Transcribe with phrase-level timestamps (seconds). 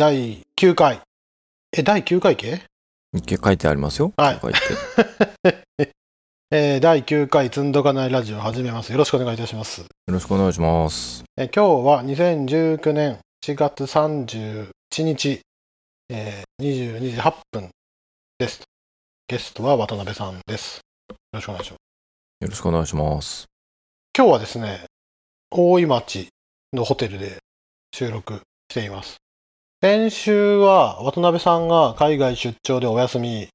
[0.00, 1.02] 第9回。
[1.76, 2.62] え、第9回系？
[3.12, 4.14] 日記書いてありますよ。
[4.16, 4.40] はい。
[6.50, 8.92] えー第9回つんどかないラジオを始めます。
[8.92, 9.82] よろしくお願いいたします。
[9.82, 11.22] よろしくお願いします。
[11.36, 14.70] えー今日は2019年4月31
[15.02, 15.42] 日、
[16.08, 17.68] えー22時8分
[18.38, 18.62] です。
[19.28, 20.80] ゲストは渡辺さんです。
[21.10, 21.80] よろしくお願いします。
[22.40, 23.44] よろしくお願いします。
[24.16, 24.86] 今日はですね、
[25.50, 26.28] 大井町
[26.72, 27.36] のホテルで
[27.94, 28.40] 収録
[28.70, 29.19] しています。
[29.82, 33.48] 先週は渡辺さんが海外出張でお休み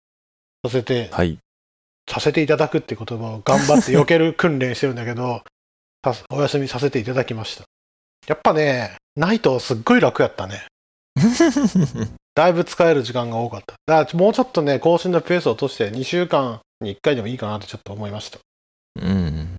[0.63, 1.37] させて、はい。
[2.09, 5.43] させていただくって言葉を頑張って避ける訓練してるんだけど、
[6.03, 7.65] さお休みさせていただきました。
[8.27, 10.65] やっぱね、ないとすっごい楽やったね。
[12.33, 13.75] だいぶ使える時間が多かった。
[13.85, 18.39] だからもうちょっとね、更新のペースを落として2週間に1回でもいいかなってちょっと思いました。
[18.99, 19.57] うん。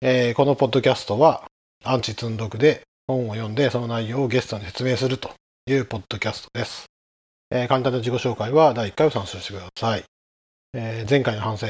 [0.00, 1.44] えーこのポッドキャストは、
[1.84, 5.30] アンチ積んどくで本を読んで、その内容をゲストに説明すると
[5.68, 6.86] いうポッドキャストです。
[7.50, 10.04] えー簡単な自己紹介は第1回を参照してください。
[10.74, 11.66] えー前回の反省。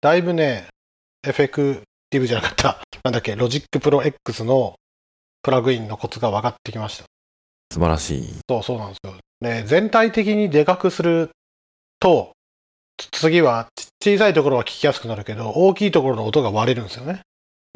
[0.00, 0.66] だいぶね、
[1.24, 2.82] effective じゃなかった。
[3.04, 4.74] なんだっけ、 Logic Pro X の
[5.40, 7.04] プラグインのコツが分かってきました。
[7.72, 8.34] 素晴らしい。
[8.48, 9.14] そうそうなんですよ。
[9.40, 11.30] で、全体的にでかくする
[12.00, 12.32] と、
[12.96, 13.68] つ次は
[14.00, 17.20] ち小さいところは聞きやすくなるけど、大きいところの音が割れるんですよね。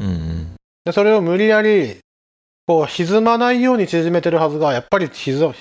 [0.01, 0.55] うんうん。
[0.83, 1.99] で、それを無理やり、
[2.67, 5.53] こう、歪まないように縮めてるはずが、やっぱり歪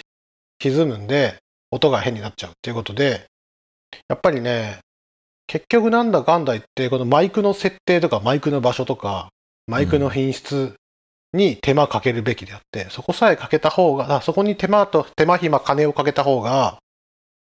[0.59, 1.39] 歪むんで、
[1.71, 3.27] 音が変になっちゃうっていうことで、
[4.09, 4.79] やっぱりね、
[5.47, 9.29] 結局なんだかんだ言って、このマイクの設定とか、マイクの場所とか、
[9.67, 10.75] マイクの品質
[11.33, 16.79] に手間かけるべきであって、そこさえかけた方が、あそこに手間と、手間暇金をかけた方が、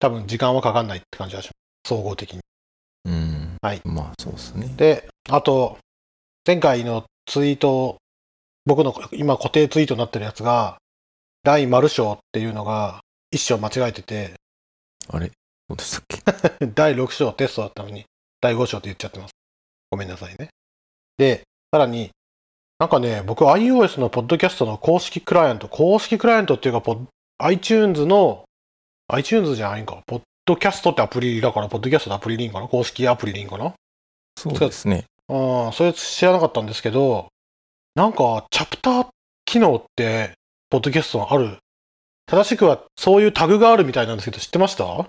[0.00, 1.94] 多分時間はかかんないって感じがします。
[1.94, 2.40] 総合的に。
[3.04, 3.56] うん。
[3.60, 4.74] はいまあ、そうですね。
[4.76, 5.78] で、あと、
[6.44, 7.98] 前回のツイート、
[8.64, 10.78] 僕の今固定ツイートになってるやつが、
[11.42, 14.34] 大丸章っていうのが一章間違えてて、
[15.08, 15.30] あれ？
[15.68, 16.02] そうでしたっ
[16.60, 16.66] け？
[16.74, 18.04] 第6章テストだったのに、
[18.40, 19.32] 第5章って言っちゃってます。
[19.90, 20.48] ごめんなさいね。
[21.18, 21.42] で、
[21.72, 22.10] さらに、
[22.78, 26.96] なんかね、僕 iOS のポッドキャストの公式クライアント、公式クライアントっていうか、
[27.38, 28.44] iTunes の、
[29.08, 32.68] iTunes じゃないんか、ポッドキャストってアプリだから、ポッドキャストのアプリでいいんかな？
[32.68, 33.74] 公式アプリでいいんかな？
[34.36, 35.04] そうですね。
[35.28, 37.28] うん、それ知らなかったんですけど、
[37.94, 39.06] なんか、チャプター
[39.44, 40.32] 機能って、
[40.70, 41.58] ポッドキャストのある。
[42.26, 44.84] 正しくは、そういうタグがあるみたいなんですけど、知ってました？
[44.84, 45.08] う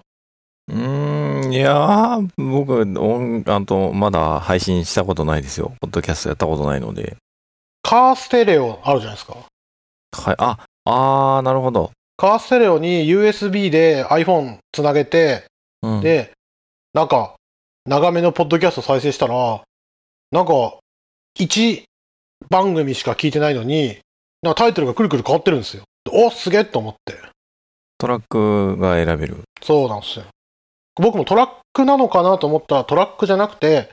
[0.70, 5.74] ーん、いやー、僕、音、あと、まだ配信したことないですよ。
[5.80, 7.16] ポッドキャストやったことないので。
[7.82, 9.36] カーステレオあるじゃないですか。
[9.36, 10.36] はい。
[10.38, 11.92] あ、あー、なるほど。
[12.18, 15.46] カーステレオに USB で iPhone つなげて、
[15.82, 16.02] うん。
[16.02, 16.32] で、
[16.94, 17.36] なんか、
[17.86, 19.62] 長めのポッドキャスト再生したら、
[20.32, 20.80] なんか、
[21.40, 21.84] 1
[22.50, 23.98] 番組しか聞いてないのに、
[24.42, 25.84] なタイトルがくるくる変わってるんですよ。
[26.12, 27.18] おすげえと思って。
[27.98, 29.44] トラックが選べる。
[29.62, 30.26] そうなんですよ。
[30.96, 33.92] 僕もトラックなのかなと思ったらトラックじゃなくて、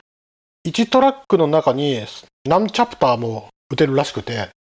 [0.67, 2.05] 1トラックの中に
[2.45, 4.51] 何チャプターも打てるらしくて、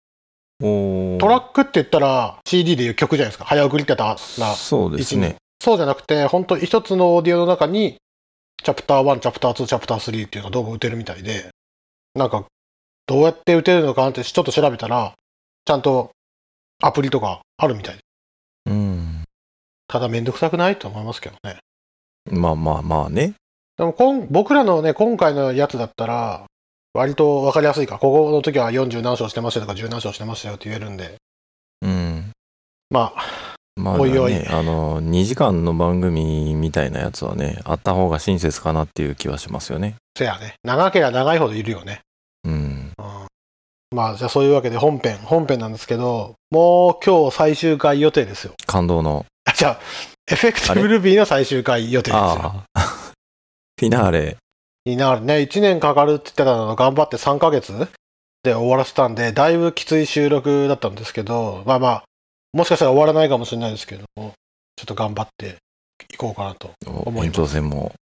[0.60, 3.44] トラックって言ったら CD でいう曲じゃないですか。
[3.44, 5.36] 早送りってたら、そうですね。
[5.62, 7.98] そうじゃなくて、本当一つのオーディオの中に、
[8.62, 11.50] チャプター1、チャプター2、チャプター3っていうのがどうも打てるみたいで、
[12.14, 12.44] なんか、
[13.10, 15.14] どうやって打てるのかなってちょっと調べたら、
[15.64, 16.12] ちゃんと
[16.80, 18.02] アプリとかあるみたいで。
[18.66, 19.24] うん。
[19.88, 21.58] ただめんどくさくないと思いますけどね。
[22.30, 23.34] まあまあまあね。
[23.76, 26.44] でもこん、僕らのね、今回のやつだったら、
[26.94, 27.98] 割とわかりやすいか。
[27.98, 31.16] ここの時は40何章してましたよとか10何章してましたよって言えるんで。
[31.82, 32.30] うん。
[32.90, 33.24] まあ、
[33.74, 39.96] まあ、おいおいね、あの、2時間の番組みたいなやつはね、あった方が親切かなっていう気はしますよね。
[40.16, 40.54] せやね。
[40.62, 42.02] 長ければ長いほどいるよね。
[43.92, 48.54] まあ、じゃあそういうわけで本編、本編なんですけど、もう今日最終回予定ですよ。
[48.66, 49.26] 感動の。
[49.44, 49.80] あ、じゃあ、
[50.30, 52.22] エフェクティブルビーの最終回予定ですよ。
[52.22, 52.80] ああ。
[53.78, 54.36] フィナーレ。
[54.84, 55.38] になるね。
[55.38, 57.72] 1年かかるって言ってたのを頑張って3ヶ月
[58.42, 62.04] で終わらせたんで、だいぶきつい収録だったんですけど、まあまあ、
[62.52, 64.32] もしかしたら終わらないかもしれないですけども、
[64.76, 65.56] ちょっと頑張って
[66.12, 66.70] いこうかなと。
[66.86, 67.92] 思います延長戦も。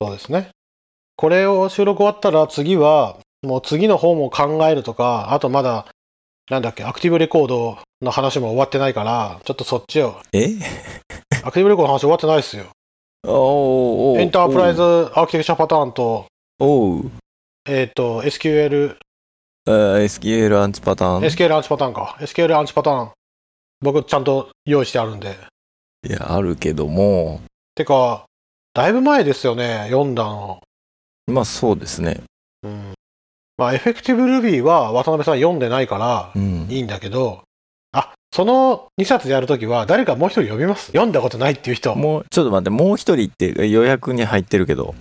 [0.00, 0.50] そうですね。
[1.16, 5.86] これを収録終わったら次は、もう次の方も考えるとか、あとまだ、
[6.50, 10.48] なんだっけ、アクティブレコードの話も終わってないから、ちょっとそっちを、え？
[11.44, 12.66] アクティブレコードの話終わってないですよ。
[13.24, 16.26] おーおーエンタープライズアーキテクチャパターンと、
[16.58, 17.10] おう。
[17.66, 18.96] えっ、と、SQL、
[19.66, 21.22] あー SQL アンチパターン。
[21.22, 22.16] SQL アンチパターンか。
[22.20, 23.10] SQL アンチパターン。
[23.80, 25.36] 僕ちゃんと用意してあるんで。
[26.06, 27.40] いや、あるけども、
[27.74, 28.24] てか、
[28.74, 30.60] だいぶ前ですよね、読んだの。
[31.26, 32.22] まあそうですね。
[32.62, 32.94] うん。
[33.56, 36.66] まあ、エフェクティブ Ruby は渡辺さん読んでないからうん。
[36.70, 37.42] いいんだけど、
[37.92, 40.86] あ、その2冊やるときは、誰かもう一人呼びます？
[40.86, 41.94] 読んだことないっていう人。
[41.94, 44.94] もう、ちょっと待って、もう一人って予約に入ってるけど。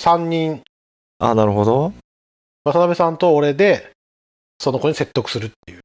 [0.00, 0.62] 3人、
[1.18, 1.92] あ、なるほど。
[2.64, 3.90] 渡辺さんと俺で、
[4.58, 5.80] その子に説得するっていう。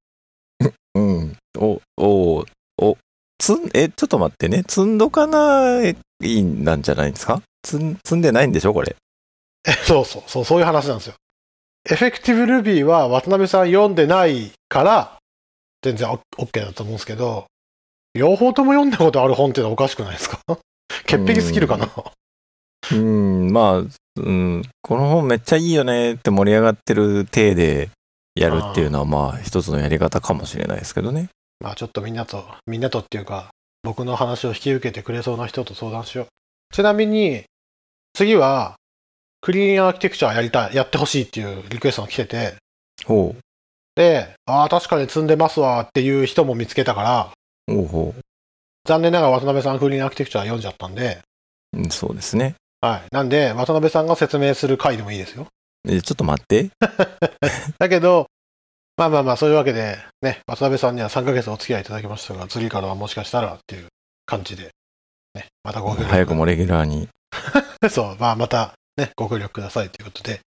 [0.95, 1.37] うん。
[1.57, 2.45] お、お、
[2.81, 2.97] お、
[3.37, 4.63] つん、え、ちょっと待ってね。
[4.67, 7.41] 積んどかないいんなんじゃないですか？
[7.65, 8.95] 積ん、積んでないんでしょこれ？
[9.85, 11.15] そうそう、そう、そういう話なんですよ。
[11.89, 15.17] エフェクティブルビーは渡辺さん読んでないから、
[15.81, 17.45] 全然オ OK だと思うんですけど、
[18.13, 20.39] 両方とも読んだことある本っていうのはおかしくないですか？
[21.05, 21.87] 潔癖すぎるかな？
[22.91, 27.89] うん、まあ、うん、この本めっちゃいいよねって盛り上がってる体で
[28.35, 31.29] やるっていうのは、まあ、一つのやり方かもしれないですけどね。
[31.59, 33.49] まあちょっとみんなと、みんなとっていうか、
[33.83, 36.27] 僕の話を引き受けてくれそうな人と相談しよう。
[36.73, 37.43] ちなみに、
[38.13, 38.75] 次は、
[39.41, 42.55] クリーンアーキテクチャやりたい、やってほしいっていうリクエストが来てて、
[43.05, 43.35] ほ
[43.95, 47.31] で、ああ、確かに積んでますわっていう人も見つけたから、
[47.67, 47.75] う。
[47.75, 48.15] ほうほ
[48.85, 51.19] 残念ながら渡辺さんクリーンアーキテクチャ読んじゃったんで、
[51.73, 51.79] う。
[51.79, 52.55] うんそうですね。
[52.81, 53.01] はい。
[53.11, 55.47] なんで、渡辺さんが説明する回でもいいですよ。
[55.87, 56.69] え、ちょっと待って。
[57.77, 58.27] だけど、
[58.95, 63.87] まあまあまあ、そういうわけで、ね、渡辺さんには3ヶ月お付き合いいただきましたが、次からはもしかしたらっていう
[64.25, 64.71] 感じで、
[65.35, 67.09] ね、またご協力早くもレギュラーに。
[67.89, 70.41] そう、まあまた、ね、ご協力くださいということで、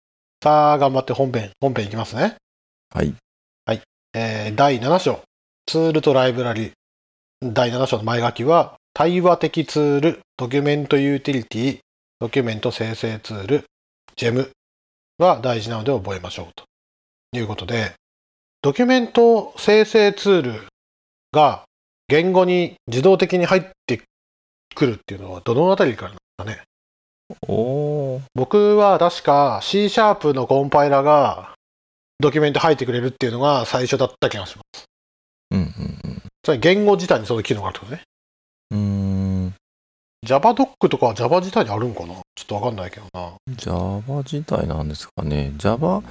[0.43, 2.37] さあ、頑張って本編、本編いきますね。
[2.93, 3.15] はい。
[4.15, 5.21] えー第7章、
[5.67, 6.73] ツールとライブラリ。
[7.43, 11.79] 第7章の前書きは、対話的ツール、ドキュメントユーティリティ、
[12.19, 13.65] ドキュメント生成ツール、
[14.17, 14.51] gem
[15.19, 16.65] が大事なので覚えましょうと
[17.37, 17.93] いうことで、
[18.63, 20.69] ドキュメント生成ツール
[21.33, 21.65] が
[22.09, 24.03] 言語に自動的に入って
[24.75, 26.68] くるっていうのはどのあたりからなんですかね
[27.47, 28.21] おー。
[28.35, 31.55] 僕は確か C シャープのコンパイラが
[32.21, 34.85] ドキュメント入ってくれるっていうのが最初だった気がします。
[35.51, 38.03] うんうんつまり言語自体にその機能があるってことね。
[38.71, 38.79] うん。
[38.79, 39.55] うーん。
[40.27, 42.15] JavaDoc とかは Java 自体にあるんかな？
[42.15, 43.33] ちょっとわかんないけどな。
[43.55, 45.53] Java 自体なんですかね。
[45.59, 46.03] Java、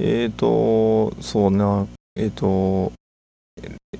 [0.00, 2.92] えっ、と、そうな、えっ、と、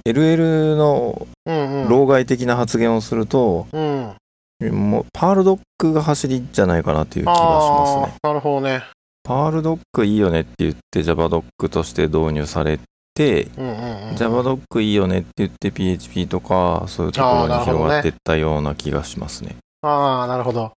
[0.06, 1.88] LL のうんうん。
[1.88, 4.14] 老害的な発言をすると、うん。
[4.60, 8.18] もうパールドックが走りじゃないかなっていう気がしますね。
[8.22, 8.82] なるほどね。
[9.22, 12.80] パールドックいいよねって言って JavaDoc として導入され
[13.14, 14.14] て、うんうんうん。
[14.16, 19.56] JavaDoc いいよねって言って PHP とかそういうところに広がっていったような気がしますね。
[19.82, 20.72] ああ、なるほど。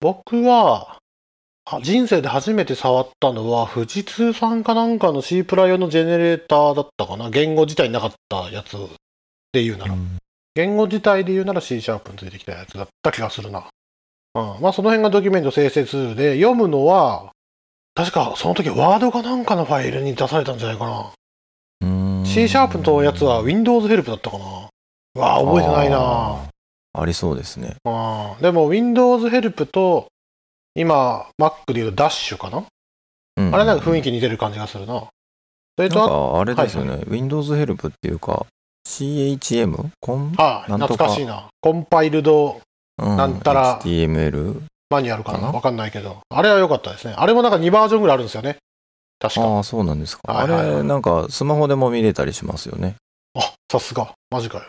[0.00, 0.98] 僕は、
[1.64, 7.30] は人生で初めて触ったのは、富士通さんかなんかの C プラ用のジェネレーターだったかな。
[7.30, 8.76] 言語自体になかったやつ
[9.52, 9.94] で言うなら。
[10.58, 13.68] 言語自体で言うなら C シャープについてきたやつだった気がするな。
[14.34, 14.60] うん。
[14.60, 17.30] まあその辺がドキュメント生成ツールで、読むのは、
[17.94, 21.12] 確かその時ワードかなんかのファイルに出されたんじゃないか
[21.80, 22.24] な。
[22.26, 24.68] C シャープのやつは Windows ヘルプだったかな。
[25.14, 25.98] うわあ、覚えてないな。
[26.00, 26.50] あ
[26.92, 27.76] ありそうですね。
[27.84, 30.08] あーでも Windows ヘルプと、
[30.74, 32.64] 今、Mac で言うと Dash かな、
[33.36, 35.06] うんあれなんか雰囲気似てる感じがするな。
[35.76, 38.44] それなんと、かあれですよね、Windows ヘルプっていうか
[38.88, 39.90] CHM?
[40.00, 40.34] コン？
[40.38, 41.48] あ、あ懐かしいな。
[41.60, 42.60] コンパイルド
[42.96, 44.62] うんなんたら HTML?
[44.88, 45.38] マニュアルかな？
[45.38, 45.52] かな？
[45.52, 46.20] わかんないけど。
[46.30, 47.14] あれは良かったですね。
[47.16, 48.56] あれもなんか2バージョンぐらいあるんですよね。
[49.18, 49.42] 確か。
[49.42, 50.32] ああ、そうなんですか。
[50.32, 52.96] はいはいはいあれ、なんかスマホでも見れたりしますよね。
[53.34, 54.14] あ、さすが。
[54.30, 54.64] マジかよ。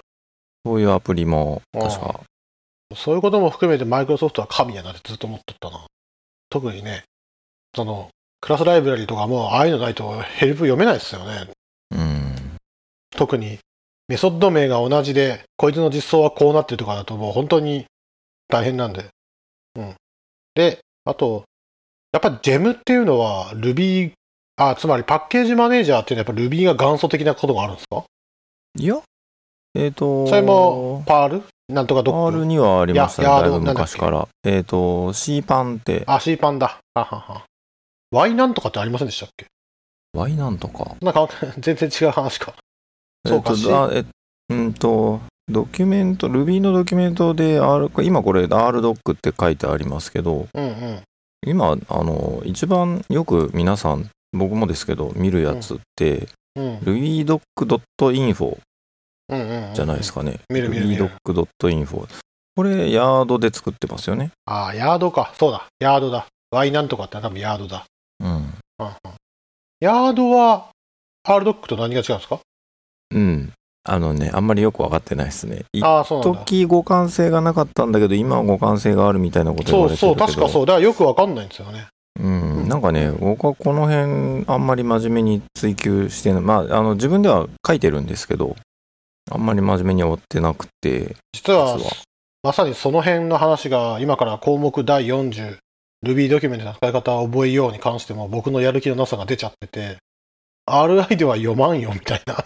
[0.65, 2.20] そういうアプリも確か。
[2.94, 5.86] そういうことも含めてマイクロソフトは神やなってずっと思っとったな。
[6.50, 7.03] 特にね、
[7.75, 8.10] その、
[8.41, 11.48] クラスライブラリとかも、ああいうのないとヘルプ読めないですよね。
[11.91, 12.58] うん。
[13.12, 13.60] 特に、
[14.10, 17.86] メソッド名が同じで、こいつの実装はこうなってるとかだともう本当に
[18.50, 19.06] 大変なんで。
[19.75, 19.96] うん。
[20.56, 21.44] で、あと、
[22.12, 24.12] やっぱり GEM っていうのは Ruby、
[24.58, 28.04] あ、つまりパッケージマネージャーっていうのはやっぱ Ruby が元祖的なことがあるんですか？
[28.80, 29.00] いや、
[29.75, 32.46] えっ、と、それも、パールなんとかドッ R ク。
[32.48, 34.28] にはありましたね、だいぶ昔から。
[34.44, 36.80] えっ、と、C パンって、あ、C パンだ。
[36.96, 37.44] ははは。
[38.12, 39.46] Y なんとかってありませんでしたっけ
[40.16, 40.96] ？Y なんとか。
[41.00, 42.56] なんか全然違う話か。
[43.26, 44.06] そうかえっ、と、あえ
[44.50, 51.02] うんと、ドキュメント、Ruby のドキュメントで R、今これ RDoc って書いてありますけど、うんうん。
[51.48, 56.78] 今、あの、一番よく皆さん、僕もですけど、見るやつって、うん。
[56.80, 58.58] rubydoc.info
[59.30, 59.74] うんうんうん。
[59.76, 60.40] じゃないですかね。
[60.50, 62.08] 見る見る見る rubydoc.info。
[62.56, 64.32] これ、ヤードで作ってますよね。
[64.46, 65.34] ああ、ヤードか。
[65.38, 65.66] そうだ。
[65.80, 66.26] ヤードだ。
[66.52, 67.86] Y なんとかって多分ヤードだ。
[68.20, 68.28] うん。
[68.28, 68.54] うんうん
[69.82, 70.70] ヤードは、
[71.26, 72.40] RDoc と何が違うんですか？
[73.12, 73.54] うん。
[73.84, 75.63] あのね、あんまりよくわかってないですね。
[75.72, 76.39] 一ああ、そうなんだ。
[76.42, 80.28] 時互換性がなかったんだけど、今は互換性があるみたいなこと言われてそうそう。
[80.28, 80.66] 確かそう。
[80.66, 81.88] だからよくわかんないんですよね。
[82.20, 88.56] うん、なんかね、僕はこの辺、あんまり真面目に追求してない、まあ、あの自分では書いてるんですけど、
[89.32, 91.92] あんまり真面目に追ってなくて、実は実は、
[92.44, 95.58] まさにその辺の話が今から項目第40、
[96.06, 99.98] Ruby ドキュメントの使い方を覚えように関しても僕のやる気のなさが出ちゃってて、
[100.70, 102.44] RI では読まんよみたいな。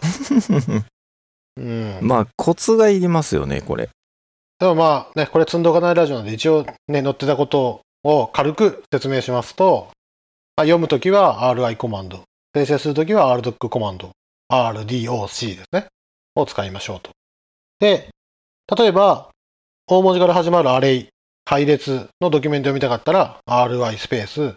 [1.57, 1.99] うん。
[2.01, 3.89] まあ、コツがいりますよね、これ。
[4.59, 9.89] でもまあね、これ積んどかないラジオなんで一応ね、載ってたことを軽く説明しますと、
[10.55, 14.11] まあ、読むときは RI コマンド、生成するときは RDoc コマンド、
[14.51, 15.87] RDOC ですね、
[16.35, 17.11] を使いましょうと。
[17.79, 18.09] で、
[18.77, 19.29] 例えば、
[19.87, 21.09] 大文字から始まるアレイ、
[21.45, 24.55] 配列のドキュメント読みたかったら、RI スペース、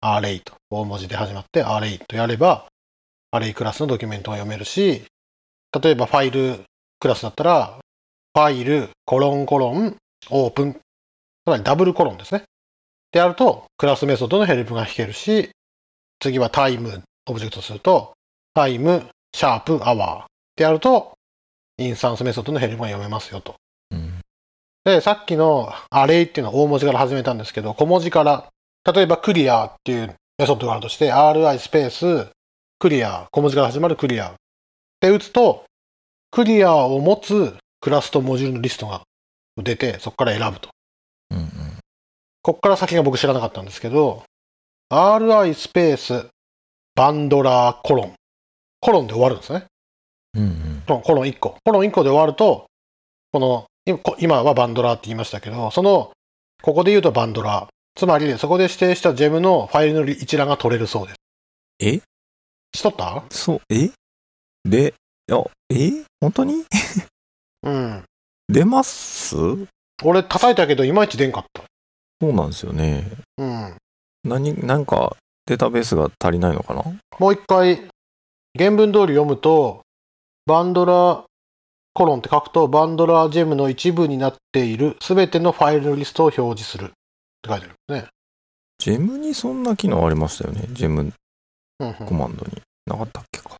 [0.00, 2.66] アレイと、大文字で始まってアレイとやれば、
[3.32, 5.02] Array クラスのドキュメントが読めるし、
[5.82, 6.60] 例えばファイル
[6.98, 7.78] クラスだったら、
[8.34, 9.96] File、コロンコロン、
[10.30, 10.72] open。
[10.74, 10.78] つ
[11.46, 12.42] まりダブルコロンですね。
[13.12, 15.50] でやると、クラスメソッドのヘルプが引けるし、
[16.20, 18.12] 次は Time、オブジェクトすると、
[18.54, 20.24] Time、シャープ、 hour。
[20.56, 21.14] でやると、
[21.78, 23.54] インスタンスメソッドのヘルプが読めますよと。
[23.90, 24.20] うん
[24.84, 28.48] で、さっきの Array っていうのは大文字から始めたんですけど、小文字から、
[28.92, 32.30] 例えばクリアっていうメソッドがあるとして、RI スペース、
[32.80, 34.32] クリア、小文字から始まるクリア。
[35.00, 35.64] で打つと、
[36.30, 39.02] クリアを持つクラスとモジュールのリストが
[39.62, 40.70] 出て、そこから選ぶと。
[41.30, 41.46] うんうん
[42.42, 44.22] ここから先が僕知らなかったんですけど、
[44.90, 46.28] RI スペース、
[46.94, 48.14] バンドラーコロン。
[48.80, 49.66] コロンで終わるんですね。
[50.32, 51.56] うんうんコロンコロン1個。
[51.62, 52.64] コロン1個で終わると、
[53.30, 53.66] この、
[54.18, 56.12] 今はバンドラーって言いましたけど、その、
[56.62, 57.68] ここで言うとバンドラー。
[57.94, 61.16] つまり、そこで指定したジェムのファイルの一覧が取れるそうです。
[61.80, 62.00] え？
[62.74, 63.24] しとった？
[63.30, 63.90] そう、え？
[64.64, 64.94] で、
[65.30, 66.04] あ、え？
[66.20, 66.64] 本当に？
[67.62, 68.04] うん。
[68.48, 69.36] 出ます？
[69.36, 69.58] そ
[70.02, 71.62] 俺叩いたけど、いまいち出んかった。
[72.26, 73.10] うなんですよね。
[73.38, 73.76] うん。
[74.24, 76.82] 何、なんか、データベースが足りないのかな？
[77.18, 77.88] もう一回、
[78.58, 79.82] 原文通り読むと、
[80.46, 81.24] バンドラー
[81.92, 86.88] コロンって書くと、バンドラージェムの一部になっているすべてのファイルのリストを表示するっ
[87.42, 88.08] て書いてあるんですね。
[88.78, 90.66] ジェムにそんな機能ありましたよね？
[90.70, 91.12] ジェム
[92.06, 92.60] コマンドに。
[92.86, 93.56] なかったっけか。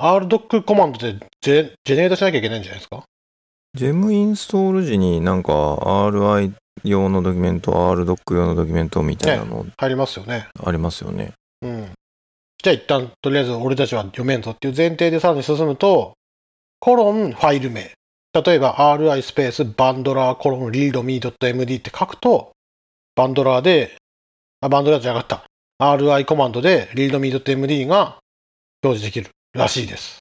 [0.00, 3.02] RDoc コマンドでジェジェネレートしなきゃいけないんじゃないですか？
[3.74, 6.52] ジェムインストール時になんか RI
[6.84, 10.48] 用のドキュメント、RDoc 用のドキュメントみたいなの入りますよね。
[10.64, 11.32] ありますよね。
[11.62, 11.90] うん。
[12.62, 16.14] じゃあ一旦、とりあえず俺たちは読めんぞっていう前提でさらに進むと、
[16.80, 17.92] コロンファイル名。
[18.34, 22.52] 例えば RI スペースバンドラーコロン readme.md って書くと、
[23.16, 23.96] バンドラーで、
[24.60, 25.44] あ、バンドラーじゃなかった。
[25.80, 28.18] RI コマンドで readme.md が
[28.82, 30.18] 表示できるらしいです。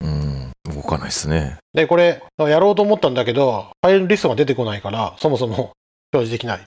[0.00, 1.58] うん、動かないですね。
[1.72, 5.72] で、これ、やろうと思ったんだけど、ファイルリストが出てこないから、そもそも
[6.12, 6.64] 表示できない。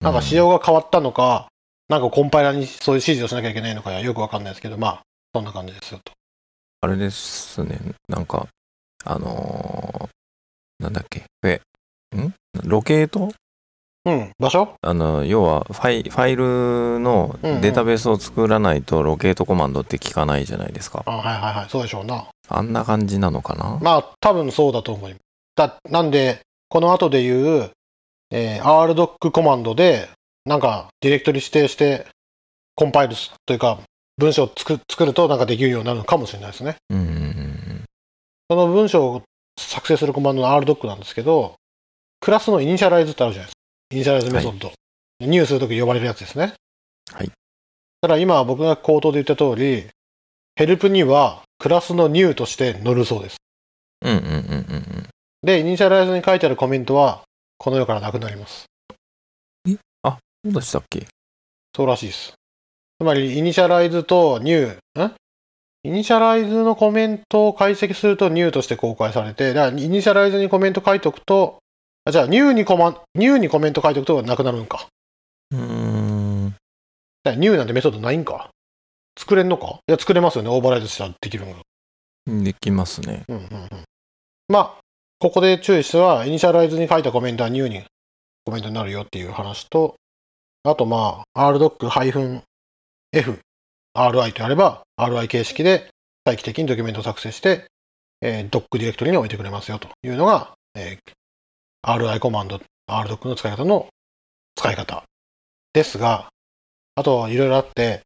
[0.00, 1.48] なんか仕様が変わったのか、
[1.88, 5.02] なんかコンパイラーにそういう指示をしなきゃいけないのかよくわかんないですけど、まあ、
[5.34, 6.12] そんな感じですよと。
[6.80, 7.78] あれですね。
[8.08, 8.48] なんか、
[9.04, 10.08] あのー
[10.78, 11.24] なんだっけ？
[11.42, 11.60] え、
[12.16, 12.34] ん？
[12.64, 13.32] ロケート？
[14.06, 14.74] うん、場所？
[14.82, 21.02] あの、要はファイ、ファイルのうんうんデータベースを作らないとロケートコマンドって聞かないじゃないですか。
[21.06, 22.28] あはいはいはい、そうでしょうな。
[22.48, 23.78] あんな感じなのかな？
[23.82, 25.22] まあ、多分そうだと思います。
[25.56, 27.70] だなんで、この後で言う、
[28.30, 30.08] えー RDoc コマンドで、
[30.44, 32.06] なんか、ディレクトリ指定して、
[32.76, 33.80] コンパイルすというか、
[34.18, 36.76] 文章を作作るとなんかできるようになるのかもしれないですね。
[36.90, 37.84] うんうんうん
[38.48, 39.22] その文章を
[39.58, 41.56] 作成するコマンドの RDoc なんですけど、
[42.20, 43.55] クラスの initialize ってあるじゃないですか。
[43.90, 44.72] initialize メソッド。
[45.20, 46.54] new するとき呼ばれるやつですね。
[47.12, 47.30] はい。
[48.00, 49.86] ただ今僕が口頭で言った通り、
[50.56, 53.36] ヘルプにはクラスの new として載るそうです。
[54.02, 55.06] うんうんうんうんうん
[55.42, 57.22] で、 initialize に書いてあるコメントは、
[57.58, 58.66] この世からなくなります。
[59.64, 59.70] そ
[60.44, 61.06] うでしたっけ？
[61.74, 62.32] そうらしいです。
[63.00, 65.12] つまり、 initialize と new、ん？
[65.84, 71.58] initialize のコメントを解析すると new として公開されて、だから initialize にコメント書いておくと、
[72.08, 74.86] あじゃあ new にコマ、 new にコメント書いておくとなくなるんか。
[75.50, 76.54] うーん。
[77.24, 78.48] だ new なんてメソッドないんか？
[79.18, 79.80] 作れんのか？
[79.88, 80.50] いや、作れますよね。
[80.50, 81.58] オーバーライドしたらできるのが。
[82.44, 83.24] できますね。
[83.28, 83.68] うんうんうん。
[84.48, 84.80] まあ、
[85.18, 87.82] ここで注意しては、イニシャライズに書いたコメントはニューに
[88.44, 89.96] コメントになるよっていう話と、
[90.62, 92.40] あとまあ、rdoc-f、
[93.12, 95.90] ri とやれば、RI 形式で
[96.24, 97.66] 待機的にドキュメントを作成して、
[98.20, 101.12] えー、ドックディレクトリに置いてくれますよというのが、えー
[101.86, 103.86] RI コマンド、rdoc の使い方の
[104.56, 105.04] 使い方
[105.72, 106.30] ですが、
[106.96, 108.00] あといろいろあって、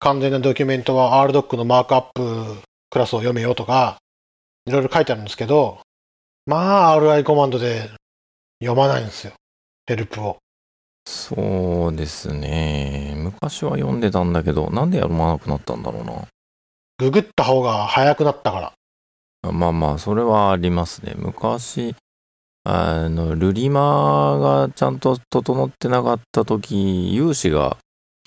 [0.00, 3.96] 完全なドキュメントは rdoc のマークアップクラスを読めよとか、
[4.66, 5.78] いろいろ書いてあるんですけど、
[6.44, 7.88] まあ RI コマンドで
[8.62, 9.32] 読まないんですよ。
[9.86, 10.36] ヘルプを。
[11.06, 13.14] そうですね。
[13.16, 16.26] 昔は読んでたんだけど、なんで読まなくなったんだろうな。
[16.98, 19.52] ググった方が早くなったから。
[19.52, 21.14] まあまあ、それはありますね。
[21.16, 21.94] 昔、
[22.68, 27.76] あの、ルリマがちゃんと整ってなかった時、有志が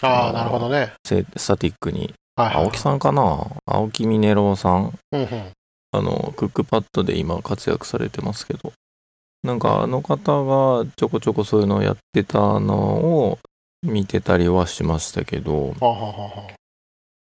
[0.01, 0.93] ああ、なるほどね。
[1.05, 2.63] セスタティックに、はいはい。
[2.65, 3.47] 青木さんかな？
[3.65, 4.97] 青木ミネロウさん。
[5.11, 5.51] うんうん。
[5.91, 8.71] あの、クックパッドで今活躍されてますけど、
[9.43, 13.39] なんかあの方がちょこちょこそういうのをやってたのを
[13.83, 16.47] 見てたりはしましたけど、はあ、はあは。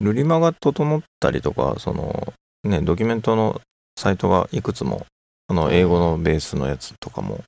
[0.02, 2.34] ルリマが整ったりとか、その、
[2.66, 3.62] ね、ドキュメントの
[3.98, 5.06] サイトがいくつも、
[5.48, 7.44] あの、英語のベースのやつとかも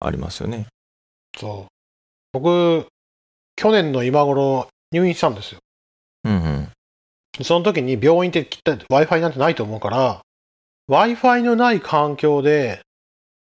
[0.00, 0.66] ありますよね。
[1.36, 1.72] そう。
[2.32, 2.86] 僕、
[3.56, 5.60] 去年の今頃入院したんですよ。
[6.24, 6.36] うんう
[7.40, 7.44] ん。
[7.44, 10.20] その時に病院ってきっと Wi-Fi なんてないと思うから、
[10.88, 12.80] Wi-Fi のない環境で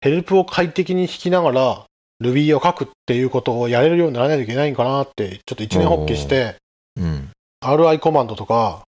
[0.00, 1.86] ヘルプを快適に弾きながら
[2.22, 6.56] Ruby を書くっていうことをやれるようにならないといけないんかなって、ちょっと一年発起して、
[6.96, 7.30] うん。
[7.62, 8.82] RI コマンドとか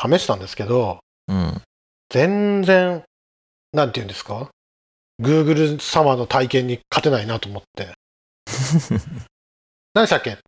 [0.00, 1.62] 試したんですけど、うん。
[2.10, 3.04] 全然、
[3.72, 4.48] なんて言うんですか
[5.20, 7.88] ?Google 様の体験に勝てないなと思って。
[9.94, 10.38] 何でしたっけ？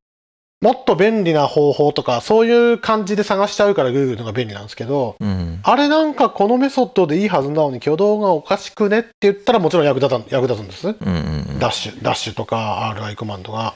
[0.60, 5.60] もっと便利な方法とか、そういう感じで探しちゃうから Google のが便利なんですけど、うん。
[5.62, 10.88] あれなんかこのメソッドでいいはずなのに挙動がおかしくねって言ったらもちろん役立た役立つんです。
[10.88, 11.58] うんうん。
[11.58, 13.74] ダッシュ、ダッシュとか RI コマンドが。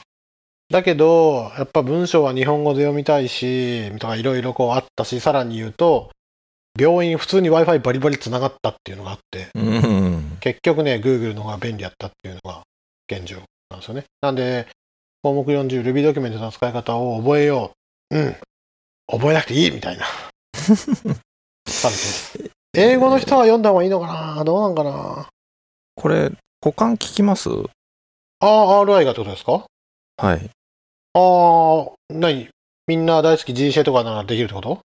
[0.69, 6.11] だけど、やっぱ文章は日本語で読みたいし、とかいろいろこうあったし、さらに言うと、
[6.77, 9.47] 病院普通に Wi-Fi バリバリ繋がったっていうのがあって。
[10.41, 12.63] 結局ね、Google の方が便利やったっていうのが
[13.09, 13.37] 現状
[13.69, 14.03] なんですよね。
[14.21, 14.67] なんで、
[15.23, 17.71] 項目40 Ruby ドキュメントの使い方を覚えよ
[18.11, 18.17] う。
[18.17, 18.35] うん。
[19.07, 20.05] 覚えなくていいみたいな。
[22.73, 24.43] 英語の人は読んだ方がいいのかな？
[24.43, 25.27] どうなんかな？
[25.95, 27.49] これ、保管聞きます？
[27.49, 29.65] ああ、RI がってことですか？
[30.17, 30.49] はい。
[31.13, 32.49] ああ、何？
[32.87, 34.79] みんな大好き GC とかならできるってこと？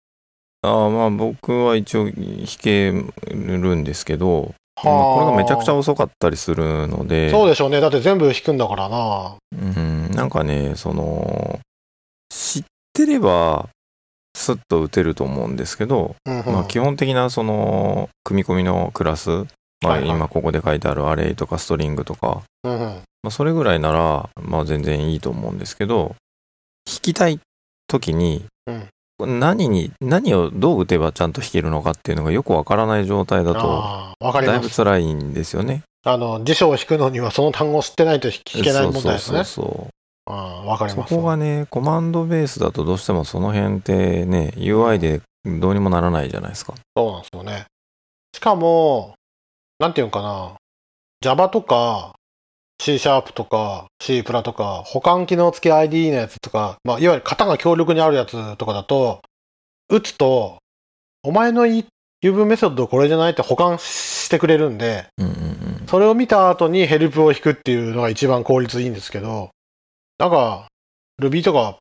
[0.62, 2.14] ああ、まあ僕は一応弾
[2.58, 2.92] け
[3.30, 7.80] るんですけど、まあこれがめちゃくちゃ遅かったりするので、そうでしょうね。
[7.80, 9.36] だって全部弾くんだからな。
[9.52, 11.60] うん、なんかね、その、
[12.28, 13.68] 知ってれば、
[14.36, 16.52] スッと打てると思うんですけど、うんうん。
[16.52, 19.46] まあ基本的なその、組み込みのクラス、
[19.82, 22.78] まあ今ここで書いてあるアレイとかストリングとか、うんうん。
[23.22, 26.14] まあそれぐらいなら、まあ全然いいと思うんですけど、
[26.86, 27.40] 弾きたい
[27.88, 28.44] 時に、
[29.26, 34.70] 何に、何をどう打てばちゃんと弾けるのかっていうのがよくわからない状態だと、ああ、わかりだいぶ。
[34.70, 35.82] 辛いんですよね。
[36.04, 39.44] あの、辞書を弾くのにはその単語を知ってないと弾けない問題ですね。
[39.44, 39.88] そうそうそう
[40.30, 41.14] ああ、わかりそます。
[41.14, 46.74] こがね、コマンドベースだとどうしてもその辺ってね、UI でどうにもならないじゃないですか。
[46.96, 47.64] そうなんですよね。
[48.34, 49.14] しかも、
[49.78, 50.52] なんていうのかな。
[51.20, 52.14] Java とか
[52.80, 59.20] C シャープとか C プラとか保管機能付き ID のやつとか、まあ、いわゆる型が強力にあるやつとかだと、
[59.88, 60.58] 打つと、
[61.22, 61.86] お前の言い
[62.20, 65.06] 言う分メソッドこれじゃないって保管してくれるんで。
[65.88, 69.50] それを見た後にヘルプを引くっていうのが一番効率いいんですけど、
[70.18, 70.68] なんか、
[71.20, 71.78] Ruby とか、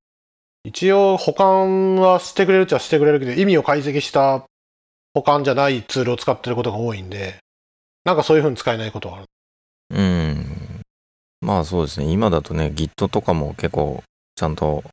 [0.64, 4.46] 一応保管はしてくれるっちゃしてくれるけど、意味を解析した
[5.14, 7.38] 保管じゃないツールを使ってることが多いんで、
[8.06, 9.26] なんかそういう風に使えないことがある。
[9.90, 10.67] うん。
[11.42, 12.12] まあそうですね。
[12.12, 14.04] 今だとね、Git とかも結構
[14.36, 14.84] ちゃんと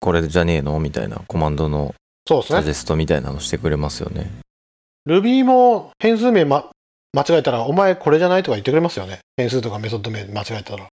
[0.00, 0.78] これじゃねえの？
[0.80, 1.94] みたいなコマンドの
[2.26, 2.58] そうですね。
[2.58, 4.30] サジェストみたいなのしてくれますよね。
[5.06, 6.70] Ruby も変数名、ま、
[7.12, 9.20] 間違えたら、お前これじゃないとか言ってくれますよね。
[9.36, 10.88] 変数とかメソッド名間違えたら。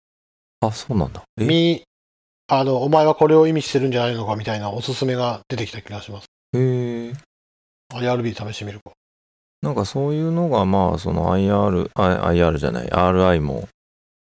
[0.60, 1.22] あ、そうなんだ。
[1.40, 1.46] え？
[1.46, 1.82] み、
[2.48, 6.26] あの、お前はこれを意味してるんじゃないのかみたいなおすすめが出てきた気がします。
[6.52, 7.12] へえ。
[7.94, 8.92] IRB 試してみるか。
[9.62, 13.68] なんかそういうのがまあその IR、あ IR じゃない、RI も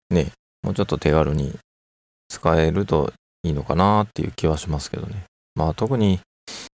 [0.10, 0.32] ね、
[0.63, 1.54] もうちょっと手軽に
[2.30, 5.23] 使えるといいのかなっていう気はしますけどね。
[5.56, 6.19] まあ特に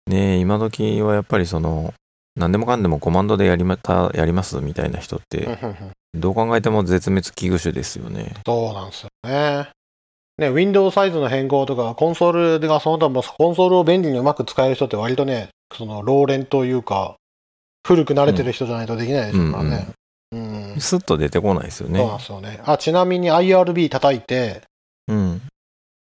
[0.06, 1.94] ね、今時はやっぱりその、
[2.36, 8.32] 何でもかんでもコマンドでやりまた、やりますみたいな人って、うんうんうんどう考えても絶滅危惧種ですよね。
[8.46, 9.68] そうなんですよね。
[10.38, 17.16] ね、ウィンドウサイズの変更とか、コンソールがその他もコンソールを便利にうまく使える人って割とね、その、老練というか、
[17.86, 19.86] 古く慣れてる人じゃないとできないでしょうからね。
[19.88, 19.94] うん。
[20.78, 22.18] スッと出てこないですよそうなんね。
[22.18, 22.60] ですよね。
[22.64, 24.62] あ、ちなみに IRB 叩いて、
[25.08, 25.42] うん。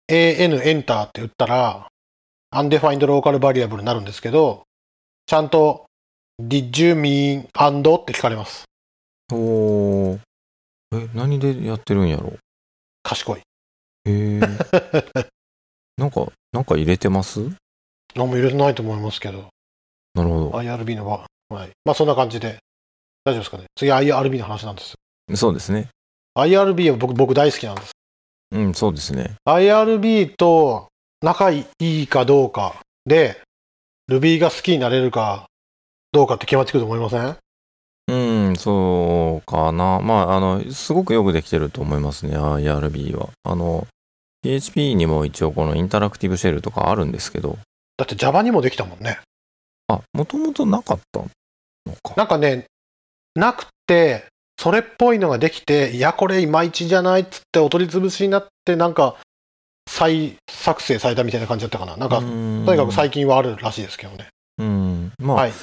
[0.08, 1.88] AN エンターって打ったら、
[2.54, 4.64] undefined local variable になるんですけど、
[5.26, 5.86] ちゃんと、
[6.42, 8.66] did you mean and って聞かれます。
[9.32, 10.20] おー。
[10.94, 12.34] え、何でやってるんやろ？
[13.04, 13.40] 賢い。
[13.40, 13.44] へ
[14.06, 14.40] え。
[15.98, 17.40] なんか、なんか入れてます？
[18.16, 19.48] 何も入れてないと思いますけど。
[20.14, 20.52] なるほど。
[20.52, 21.26] IRB の場。
[21.56, 21.70] はい。
[21.86, 22.60] まあそんな感じで。
[23.24, 23.66] 大丈夫ですかね？
[23.76, 24.92] 次 IRB の話なんです
[25.30, 25.36] よ。
[25.38, 25.90] そうですね。
[26.36, 27.92] IRB は僕僕大好きなんです。
[28.52, 29.36] うん、そうですね。
[29.46, 30.88] IRB と
[31.22, 33.42] 仲いいかどうかで、
[34.10, 35.46] Ruby が好きになれるか
[36.12, 37.38] どうかって決まってくると思いません？
[38.08, 38.42] うん。
[38.50, 40.02] うん、そうかな。
[40.02, 43.30] まあ、あの、すごくよくできてると思いますね、IRB は。
[43.44, 43.88] あの、
[44.42, 47.58] PHP にも一応このインタラクティブシェルとかあるんですけど、
[47.96, 49.20] だって Java にもできたもんね。
[49.88, 51.28] あ、もともとなかったの
[52.04, 52.16] か。
[52.18, 52.66] なんかね、
[53.36, 54.26] なくて、
[54.60, 59.16] それっぽいのができて、いや、これいまいちじゃないっつってお取り潰しになって、なんか、
[59.90, 61.98] 再作成されたみたいな感じだったかな。
[61.98, 64.28] なんか、ととにかく最近はあるらしいですけどね。
[64.60, 65.12] うん。
[65.20, 65.54] まあ、はい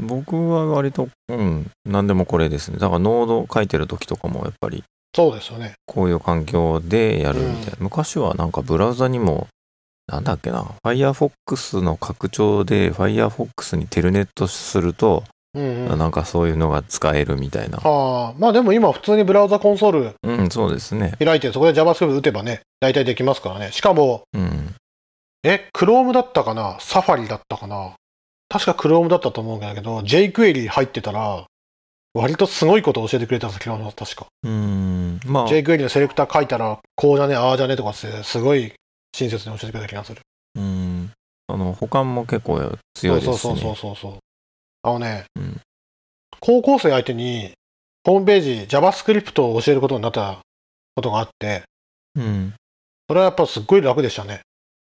[0.00, 2.78] 僕は割と、うん、何でもこれですね。
[2.78, 5.74] だからノード書いてる時とかもやっぱりそうですよね。
[5.86, 7.76] こういう環境でやるみたいな。
[7.80, 9.48] 昔はなんかブラウザにも、
[10.06, 15.98] なんだっけな、Firefox の拡張で Firefox にテルネットすると、うんうん。
[15.98, 17.78] なんかそういうのが使えるみたいな。
[17.78, 21.14] ああ、まあでも今普通にブラウザコンソールうん、そうですね。
[21.18, 23.72] 開いて、そこで JavaScript 打てばね、大体できますからね。
[23.72, 24.74] しかも、うん。
[25.44, 27.94] え、Chrome だったかな ?Safari だったかな？
[28.48, 31.44] 確か Chrome だったと思うんだけど、jQuery 入ってたら、
[32.14, 34.26] 割とすごいことを教えてくれたんですけど、確か。
[34.42, 35.20] うん。
[35.26, 38.72] まあ、jQuery のセレクター書いたら、こうじゃね、ああじゃねとかって、すごい
[39.14, 40.22] 親切に教えてくれた気がする。
[40.56, 41.12] うん。
[41.46, 43.76] あの、保管も結構強いですしそうそうそうね。
[43.76, 44.18] そうそう。
[44.88, 45.60] あのね、うん
[46.40, 47.52] 高校生相手に、
[48.04, 50.38] ホームページ、JavaScript を教えることになった
[50.94, 51.64] ことがあって、
[52.14, 52.54] うん。
[53.08, 54.42] それはやっぱすっごい楽でしたね。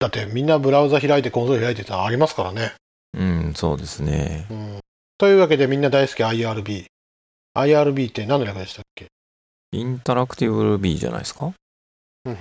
[0.01, 2.73] だってみんなブラウザ開いてコンソール開いてたらありますからね。
[3.17, 4.47] うん、そうですね。
[4.51, 4.81] うん。
[5.17, 6.85] というわけでみんな大好き IRB。
[7.55, 9.07] IRB って何の略でしたっけ？
[9.73, 11.55] インタラクティブ Ruby じゃないですか？
[12.27, 12.37] うんうん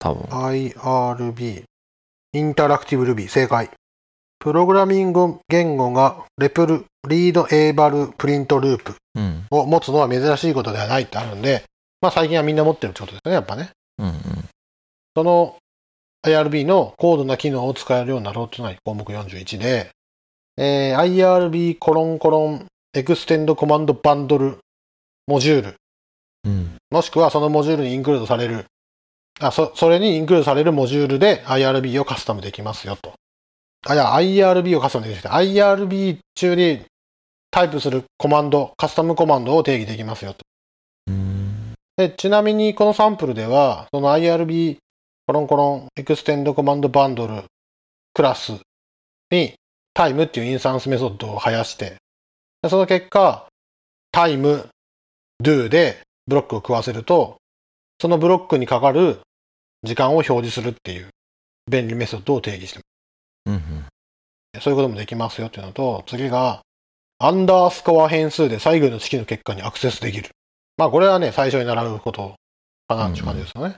[0.00, 0.22] 多分。
[0.28, 1.62] IRB。
[2.32, 3.28] インタラクティブ Ruby。
[3.28, 3.70] 正解。
[4.38, 9.46] プログラミング言語がレプル、リード、エーバル、プリントループうん。
[9.50, 11.64] を持つのは珍しいことではないってあるんで、
[12.00, 13.70] まあ最近はみんな持ってるってことですね、やっぱね。
[13.98, 14.14] うんうん。
[15.16, 15.56] その
[16.24, 19.90] IRB の高度な機能を使えるようになろうというのが項目41で、
[20.56, 24.58] えー IRB コロンコロンエクステンドコマンドバンドル
[25.26, 25.74] モジュール、
[26.44, 26.76] うん。
[26.90, 28.66] もしくはそのモジュールにインクルードされる、
[29.40, 33.12] あ、そ、それにインクルードされるモジュールで IRB をカスタムできますよと。
[33.86, 35.28] あ、いや、IRB をカスタムできる。
[35.30, 36.84] IRB 中に
[37.50, 40.38] タイプするコマンド、カスタムコマンドを定義できますよと。
[41.06, 41.74] うん。
[41.96, 44.78] で、ちなみにこのサンプルでは、その IRB
[45.26, 47.44] コロンコロン ExtendCommandBundle
[48.14, 48.60] クラス
[49.30, 49.54] に
[49.94, 51.96] time っていうインスタンスメソッドを生やして、
[52.62, 53.46] でその結果、
[54.10, 54.68] time
[55.42, 57.36] do でブロックを食わせると、
[58.00, 59.20] そのブロックにかかる
[59.82, 61.08] 時間を表示するっていう
[61.70, 62.80] 便利メソッドを定義して
[63.48, 63.84] うん。
[64.54, 64.64] ます。
[64.64, 66.60] そういうこともできますよっていうのと、次が、
[67.18, 70.30] アンダースコア変数で最後の式の結果にアクセスできる。
[70.76, 72.34] まあこれはね、最初に習うこと
[72.86, 73.76] かなっていう感じですよね。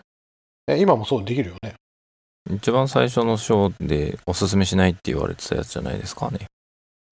[0.67, 1.75] え今もそうできるよね。
[2.55, 6.47] 一番最初の章でおすすめしないって言われてたやつじゃないですかね。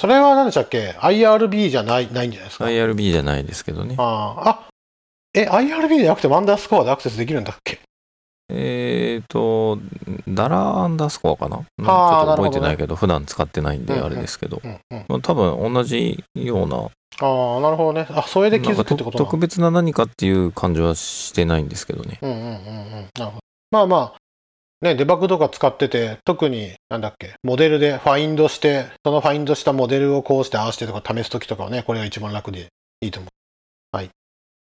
[0.00, 3.94] それは何でしたっけ ?IRB じゃない、ないんじゃないですか？IRB じゃないですけどね。
[3.98, 4.68] あーあ、
[5.34, 7.80] え、IRB じゃなくてアンダースコアでアクセスできるんだっけ？
[8.50, 9.78] えーと、
[10.26, 11.58] ダラアンダースコアかな？
[11.58, 14.60] ちょっと覚えてないけど、普段使ってないんであれですけど。
[14.64, 15.04] うんうん。
[15.08, 16.76] まあ多分同じような、
[17.20, 18.06] ああ、なるほどね。
[18.10, 22.18] あ、それで気づくってこと特別な何かっていう感じはしてないんですけどね。
[22.22, 23.08] うんうんうんうん。
[23.18, 23.38] なるほど。
[23.70, 24.18] まあまあ、
[24.80, 32.68] ね、デバッグとか使ってて、特に、なんだっけ、モデルでファインドして、そのファインドしたモデルをこうして、ああしてとか試すときとかはね、これが一番楽で
[33.00, 33.96] いいと思う。
[33.96, 34.10] はい。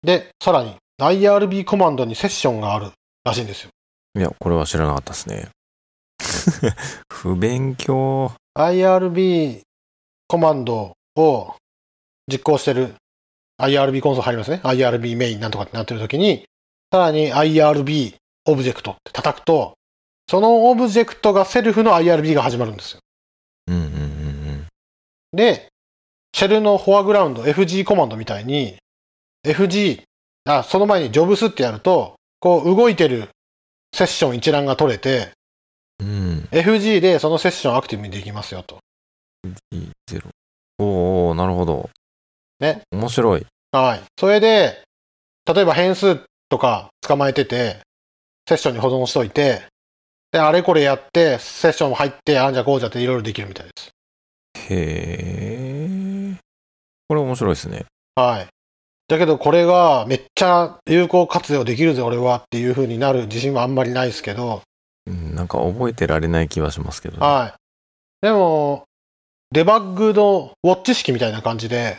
[0.02, 2.90] で、さらに、IRB コマンドにセッションがある
[3.24, 3.70] らしいんですよ。
[4.18, 5.48] いや、これは知らなかったですね。
[7.08, 8.32] 不勉強。
[8.54, 9.62] IRB
[10.28, 11.54] コマンドを
[12.30, 12.94] 実行してる
[13.58, 14.60] IRB コンソール入りますね。
[14.64, 16.44] IRB メインなんとかってなってるときに、
[16.92, 19.74] さらに IRB オブジェクトって叩くと、
[20.28, 23.00] そのオブジェクトがセルフの IRB が始まるんですよ。
[23.68, 24.22] うんうんうん
[25.34, 25.68] で、
[26.34, 28.76] シェルのフォアグラウンド、FG コマンドみたいに、
[29.46, 30.02] FG、
[30.44, 33.28] あ、その前に jobs ってやると、こう動いてる
[33.94, 35.30] セッション一覧が取れて、
[36.00, 36.08] うん。
[36.08, 36.48] うん。
[36.50, 38.78] FG でそのセッションアクティブにできますよと。
[40.10, 40.28] 0。
[40.78, 41.88] おーおーなるほど。
[42.58, 42.82] ね。
[42.90, 43.46] 面白い。
[43.70, 44.02] はい。
[44.18, 44.82] それで、
[45.46, 47.78] 例えば変数とか捕まえてて、
[48.48, 49.62] セッションに保存しといて、
[50.32, 53.90] で、あれこれやって、セッションも入って、あんじゃこうじゃっていろいろできるみたいです。
[54.68, 56.36] へー。
[57.06, 57.84] これ面白いですね。
[58.16, 58.48] はい。
[59.12, 64.62] だけどこれがめっちゃ有効活用できるぜ俺はっていう風になる自信はあんまりないですけど、
[65.06, 67.26] うん、なんか覚えてられない気はしますけどね。
[67.26, 68.24] はい。
[68.24, 68.84] でも、
[69.50, 71.98] デバッグのウォッチ式みたいな感じで、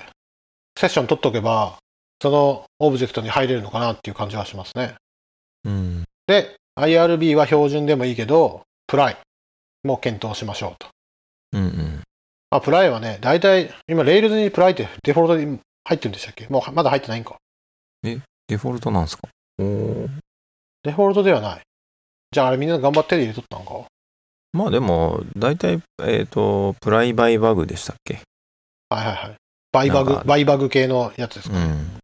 [0.75, 1.77] セッション取っとけば、
[2.19, 4.95] そのオブジェクトに入れるのかなっていう感じはしますね。
[5.65, 6.03] うん。
[6.25, 9.17] で、IRB は標準でもいいけど、 Pry
[9.83, 10.87] も検討しましょうと。
[11.51, 12.01] うんうん。
[12.49, 16.47] まあ、 Pry はね、大体、今、 Rails に Pry ってデフォルトに入ってるんでしたっけ？
[16.47, 17.37] もうまだ入ってないんか。
[18.01, 19.27] デフォルトなんですか？
[19.59, 20.09] おー
[20.83, 21.61] デフォルトではない。
[22.31, 23.71] じゃああれみんな頑張って入れとったんか？
[24.51, 28.21] まあでも、大体、えっ、と、 pry-byebug でしたっけ？
[28.89, 29.35] はいはいはい。
[29.71, 31.57] byebug byebug 系のやつですか？
[31.57, 31.97] うん。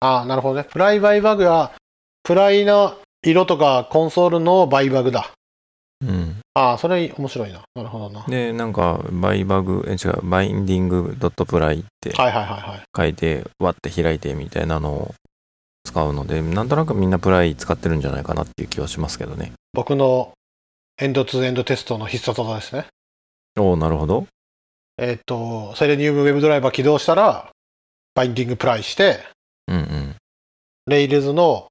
[0.00, 0.68] ああ、なるほどね。
[0.70, 1.72] プライバイバグは、
[2.22, 5.32] プライの色とかコンソールのバイバグだ。
[6.02, 6.40] うん。
[6.54, 7.62] ああ、それ面白いな。
[7.74, 8.20] なるほどな。
[8.20, 12.82] はいで、なんか、バイバグ、え、違う、バインディングドットプライってはいはいはい。
[12.96, 15.14] 書いて、割って開いてみたいなのを
[15.84, 19.52] 使うので、なんとなくみんなプライ使ってるんじゃないかなっていう気はしますけどね。
[19.72, 20.32] 僕の
[20.98, 22.86] エンドツーエンドテストの必殺技ですね。
[23.58, 24.26] おおなるほど。
[24.98, 27.50] えっ、と、セレニウムウェブドライバー起動したら、
[28.14, 29.20] binding pry して、
[29.66, 30.16] うんうん。
[30.86, 31.68] Rails の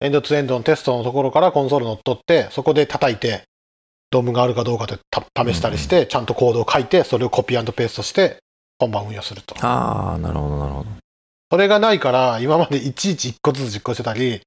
[0.00, 3.44] end to end のテストのところからコンソール乗っ取って、そこで叩いて、
[4.10, 8.38] DOM があるかどうかでた試したりして、ちゃんとコードを書いて、それをコピーペーストして、
[8.78, 9.54] 本番運用すると。
[9.66, 10.90] ああ、なるほど、なるほど。
[11.50, 14.40] それがないから、今までいちいち一個ずつ実行してたり、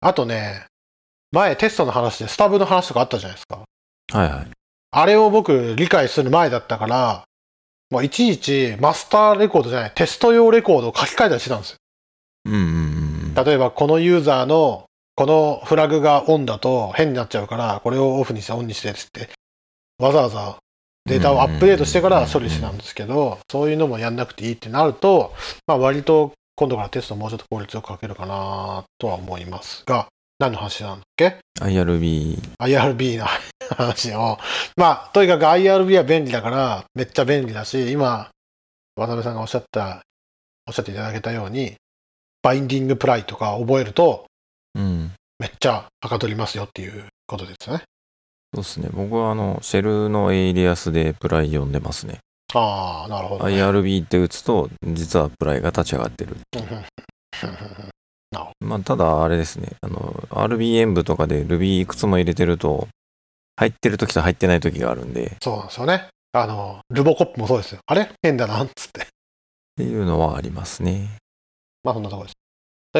[0.00, 0.66] あとね、
[1.32, 3.64] 前テストの話でスタブの話とかあったじゃないですか。
[4.12, 4.46] はいはい。
[4.90, 7.24] あれを僕理解する前だったから、
[7.90, 11.76] もういちいちマスターレコードじゃない、テスト用レコードを書き換えたりしてたんですよ。
[12.46, 13.34] うんうんうん。
[13.34, 14.84] 例えばこのユーザーの
[15.16, 19.30] このフラグがオンだと変になっちゃうから、これをオフにしてオンにしてって、
[19.98, 20.58] わざわざ
[21.06, 25.32] データをアップデートしてから処理してたんですけど、そういうのもやんなくていいってなると、
[25.66, 32.38] まあ割と今度からテストもうちょっと効率よく書けるかなとは思いますが、何の話なんだっけ？IRB。
[32.58, 33.26] IRB の
[33.74, 34.36] 話を。
[34.76, 38.28] まあ、とにかく IRB は便利だから、めっちゃ便利だし、今、
[38.96, 40.02] 渡辺さんがおっしゃった、
[40.66, 41.76] おっしゃっていただけたように、
[42.42, 44.25] binding pry とか覚えると、
[44.76, 45.12] うん。
[45.38, 47.82] めっちゃはかどりますよっていうことですよね。
[48.54, 48.88] そうですね。
[48.92, 52.18] 僕はあの、シェルのエイリアスで Pry 呼んでますね。
[52.54, 53.54] ああ、なるほど、ね。
[53.56, 56.36] IRB って打つと、実は Pry が立ち上がってる。
[56.54, 56.82] うんうんう
[58.60, 59.72] まあ、ただあれですね。
[59.80, 59.98] あの、
[60.30, 62.88] RB 演舞とかで Ruby いくつも入れてると、
[63.56, 66.08] 入ってる時と入ってない時があるんで、っそうなんですよね。
[66.32, 67.80] あの、ルボコップもそうですよ。
[67.86, 68.10] あれ？
[68.22, 69.06] 変だな、っつって。
[69.76, 71.18] ていうのはありますね。
[71.82, 72.35] まあ、そんなところです。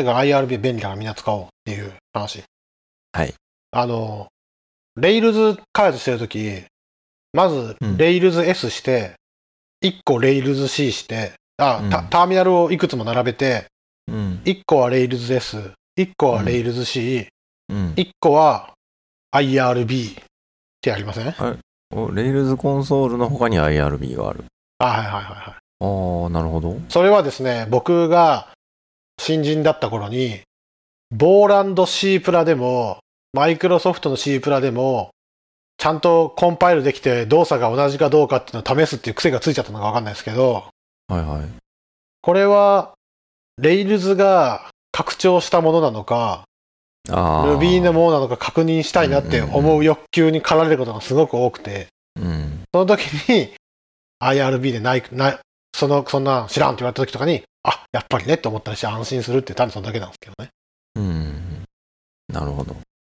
[0.02, 2.42] だから IRB 便利だからみんな使おうっていう話。
[3.12, 3.32] はい。
[3.70, 4.28] あの、
[4.96, 6.64] レイルズ開発してるとき、
[7.32, 9.14] まずうん、レイルズ S して、
[9.82, 13.66] 1個レイルズ C して、あ、うんタターミナルをいくつも並べて、
[14.06, 14.42] うん。
[14.44, 17.28] 1個はレイルズ S、1個はレイルズ C、
[17.70, 17.94] うん。
[17.96, 18.74] 1個は
[19.34, 20.24] IRB っ
[20.82, 21.28] てやりません？
[21.28, 21.56] あ、
[21.90, 24.44] おレイルズコンソールの他に IRB がある。
[24.78, 25.54] はいはいはいはい。
[25.78, 26.78] ああ、なるほど。
[26.88, 28.48] それはですね、僕が
[29.18, 30.40] 新人だった頃に、
[31.10, 32.98] ボーランド C プラでも、
[33.32, 35.10] マイクロソフトの C プラでも、
[35.78, 40.68] ちゃんとコンパイルできて動作が同じかどうかっていうのを試すっていう癖がついちゃったのかわかんないですけど、
[41.08, 41.48] はいはい。
[42.22, 42.94] これは、
[43.58, 46.44] レイルズが拡張したものなのか。
[47.08, 52.64] Ruby のものなのか確認したいなって思う欲求に駆られることがすごく多くて、うん。
[52.72, 53.52] その時に
[54.20, 55.38] IRB でない、ない、
[55.74, 60.50] その、そんな知らんって言われた時とかに、あ、やっぱりねって思ったりして安心するって単にそれだけなんですけどね。
[60.94, 61.64] うん。
[62.32, 62.76] なるほど。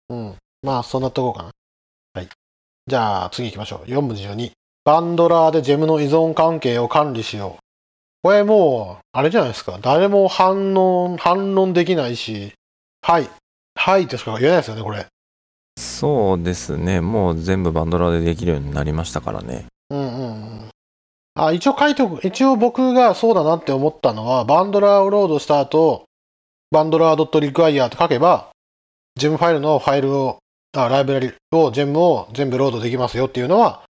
[0.09, 0.35] うん。
[0.63, 1.51] まあ、そんなとこかな。
[2.15, 2.29] はい。
[2.87, 3.89] じゃあ、次行きましょう。
[3.89, 4.51] 4分12。
[4.85, 7.63] バンドラーでジェムの依存関係を管理しよう。
[8.23, 9.79] これもう、あれじゃないですか。
[9.83, 12.53] 誰も反応、反論できないし、
[13.03, 13.29] はい。
[13.77, 15.07] はいとしか言えないですよね、これ。
[15.79, 17.01] そうですね。
[17.01, 19.67] もう全部バンドラでできるようになりましたからね。
[19.91, 20.69] うんうんうん。
[21.39, 22.27] あ、一応書いておく。
[22.27, 26.05] 一応僕がそうだなって思ったのは、バンドラーをロードした後、
[26.71, 28.51] バンドラー .require と書けば、
[29.17, 30.39] ジェムファイルのファイルを、
[30.77, 33.83] あライブラリを、ジェムを全部ロードできますよっていうのは、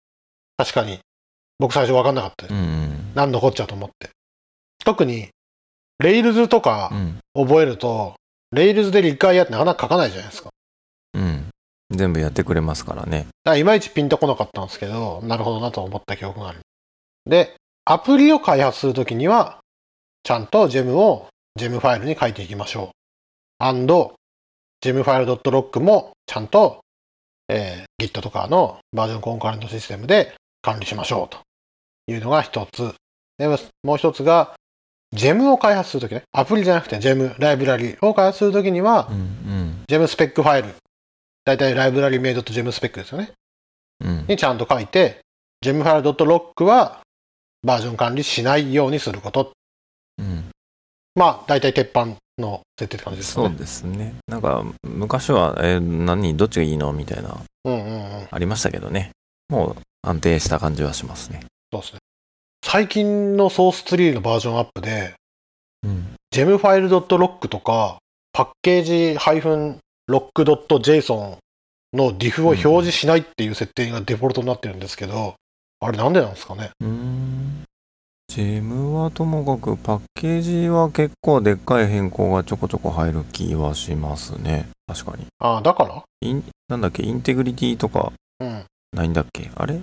[0.56, 0.98] 確かに、
[1.58, 2.54] 僕最初分かんなかったです。
[2.54, 3.12] うん。
[3.14, 4.10] 何のこっちゃと思って。
[4.84, 5.28] 特に、
[5.98, 7.18] レイルズとうかん。
[7.34, 8.14] 覚えると、
[8.52, 10.50] レイルズで require ってなかなか書かないじゃないですか。
[11.14, 11.48] うん。
[11.90, 13.18] 全部やってくれますからね。
[13.18, 16.60] だからいまいちピンとこなかったんですけど、なるほどなと思った記憶がある。
[17.28, 19.58] で、アプリを開発するときには、
[20.22, 23.64] ちゃんと GEM を GEM ファイルに書いていきましょう。
[23.64, 24.14] and、
[24.82, 26.80] GEM ファイル .log もちゃんと、
[27.48, 31.38] えー Git とかのバージョンコンカレントシステムで管理しましょうと
[32.06, 32.94] いうのが一つ。
[33.38, 33.48] で
[33.82, 34.54] もう一つが、
[35.14, 39.84] GEM を開発するときね、アプリじゃなくて GEM ライブラリを開発するときにはう、ん。
[39.88, 40.74] GEM スペックファイル、
[41.44, 43.32] だいたいライブラリメイドと GEM スペックですよね。
[44.00, 44.08] うん。
[44.08, 44.26] うん。
[44.28, 45.20] にちゃんと書いて、
[45.64, 47.00] gem ファイル .lock は
[47.62, 49.52] バージョン管理しないようにすること。
[50.18, 50.50] うん。
[51.14, 53.54] まあ、大体鉄板の設定って感じですそう。
[53.54, 54.14] ですね。
[54.26, 56.92] なんか、昔は、えー何、どっちがいいの？
[56.92, 58.28] みたいな、うんうんうん。
[58.30, 59.10] ありましたけどね。
[59.48, 61.40] もう安定した感じはしますね。
[61.72, 61.98] そうですね。
[62.64, 65.14] 最近のソースツリーのバージョンアップで、
[66.30, 67.98] ジェムファイル .lock とか、
[68.32, 69.16] パッケージ
[70.08, 71.38] -lock.json
[71.94, 75.34] の diff を表示しないっていう設定がデフォルトになってるんですけど、
[75.80, 76.70] あれなんでなんですかね？
[76.80, 77.64] うーん。
[78.28, 84.68] ジェムはともかくパッケージは結構でっかい変更がちょこちょこ入る気はしますね。
[84.86, 85.26] 確かに。
[85.38, 86.02] ああ、だから？
[86.20, 88.64] イン、なんだっけ、インテグリティとかうん。
[88.92, 89.50] ないんだっけ？
[89.54, 89.80] あれ？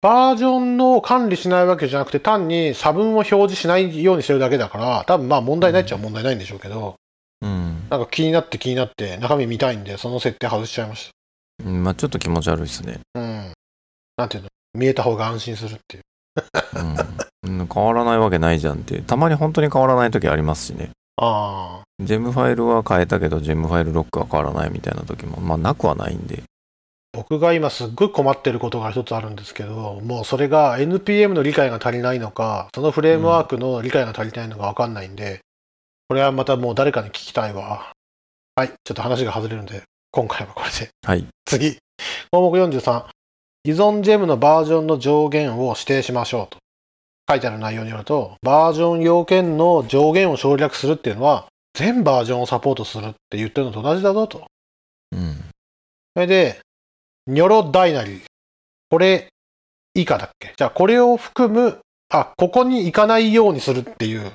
[0.00, 6.94] バージョンの管理しないわけじゃなくて、単に差分を表示しないようにしてるだけだから、多分まあ問題ないっちゃ問題ないんでしょうけど、
[7.42, 7.86] うん。
[7.90, 11.10] なんか気になって気になって中身見たいんで、その設定外しちゃいまし
[11.64, 13.00] うんまあちょっと気持ち悪いですね。
[13.12, 13.20] た。
[13.20, 13.52] うん。
[14.16, 14.48] なんていうの？
[14.76, 16.02] 見えた方が安心するっていう。
[17.44, 17.60] うん。
[17.60, 19.00] うん変わらないわけないじゃんって。
[19.00, 20.90] たまに本当に変わらない時ありますしね。
[21.16, 22.04] ああ。
[22.04, 26.42] ジェムファイルは変えたけど、ジェムファイルロックは変わらないみたいな時も、まあなくはないんで。
[27.12, 35.40] 僕が今すっごい困ってることが一つあるんですけど、もうそれが NPM の理解が足りないのか、そのフレームワークの理解が足りないのかわかんないんで、
[36.08, 37.92] これはまたもう誰かに聞きたいわ。
[38.54, 40.90] はい、ちょっと話が外れるんで、今回はこれで。
[41.06, 41.26] はい。
[41.46, 41.78] 次。
[42.30, 43.15] 項目43。
[43.66, 46.58] 依存ジェムのバージョンの上限を指定しましょうと。
[47.28, 54.46] 書いてある内容によると、バージョン要件の上限を省略するっていうのは、全バージョンをサポートするって言ってるのと同じだぞと。
[55.10, 55.34] うん。
[56.14, 56.60] それで、
[57.26, 58.22] ニョロダイナリー。
[58.88, 59.30] これ
[59.94, 60.54] 以下だっけ？
[60.56, 64.30] じゃあこれを含む、あ、ここに行かないようにするっていう、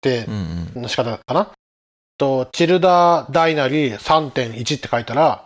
[0.00, 0.34] でう、ん
[0.74, 0.82] うん。
[0.82, 1.52] の仕方かな？
[2.18, 5.44] と、チルダーダイナリー3.1って書いたら、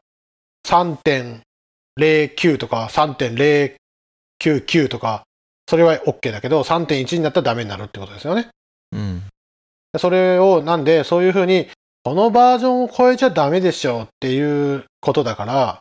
[1.99, 5.23] 3.09とか3.099とか、
[5.69, 8.49] それは OK だけど、3.1になったらダメになるってことですよね。
[8.93, 9.23] うん。
[9.99, 11.69] それを、なんで、そういうふうに、
[12.05, 15.79] このバージョンを超えちゃダメでしょっていうことだから、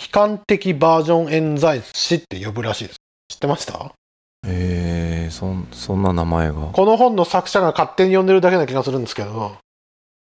[0.00, 2.96] 悲観的バージョン演算子って呼ぶらしいです。
[3.28, 3.92] 知ってました？
[4.46, 6.66] えー、そん、そんな名前が。
[6.72, 9.56] この本の作者が勝手に呼んでるだけな気がするんですけど、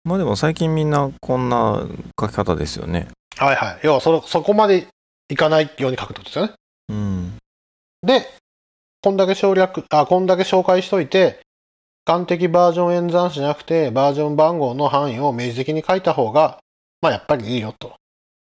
[0.04, 1.86] まあでも最近みんなこんな
[2.20, 3.10] 書き方ですよね。
[3.38, 3.80] はいはい。
[3.84, 4.88] 要はそ、そこまで
[5.30, 6.54] いかないように書くってことですよね。
[6.90, 7.38] うん。
[8.02, 8.26] で、
[9.02, 11.42] こんだけ省略、あ、こんだけ紹介しといて、
[12.06, 16.60] 完璧バージョン演算しなくて、バージョン番号の範囲を明示的に書いた方が、
[17.02, 17.96] まあやっぱりいいよと。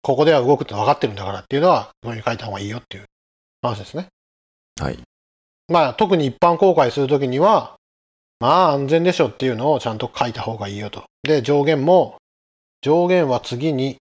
[0.02, 3.06] ここでは動くって分かってるんだからっていうのは、ここに書いた方がいいよっていう
[3.60, 4.06] 話ですね。
[4.80, 4.98] はい。
[5.68, 7.76] まあ特に一般公開するときには、
[8.38, 11.04] まあ安全でしょっていうのをちゃんと書いた方がいいよと。
[11.24, 12.16] で、上限も、
[12.82, 13.96] 上限は次に、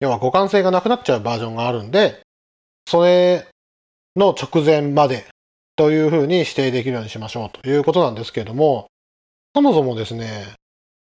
[0.00, 2.20] 要は互換性がなくなっちゃうバージョンがあるんで、
[2.86, 3.46] それ
[4.16, 5.26] の直前まで
[5.76, 8.86] というふうに指定できるようにしましょうということなんですけれども、
[9.54, 10.54] そもそもですね、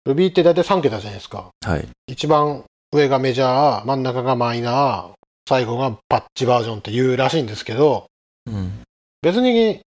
[0.06, 1.50] Ruby って大体3桁じゃないですか。
[1.64, 1.88] はい。
[2.06, 5.12] 一番上がメジャー、真ん中がマイナー、
[5.48, 8.06] 最後がパッチバージョンっていうらしいんですけど、
[8.46, 8.82] うん。
[9.22, 9.80] 別に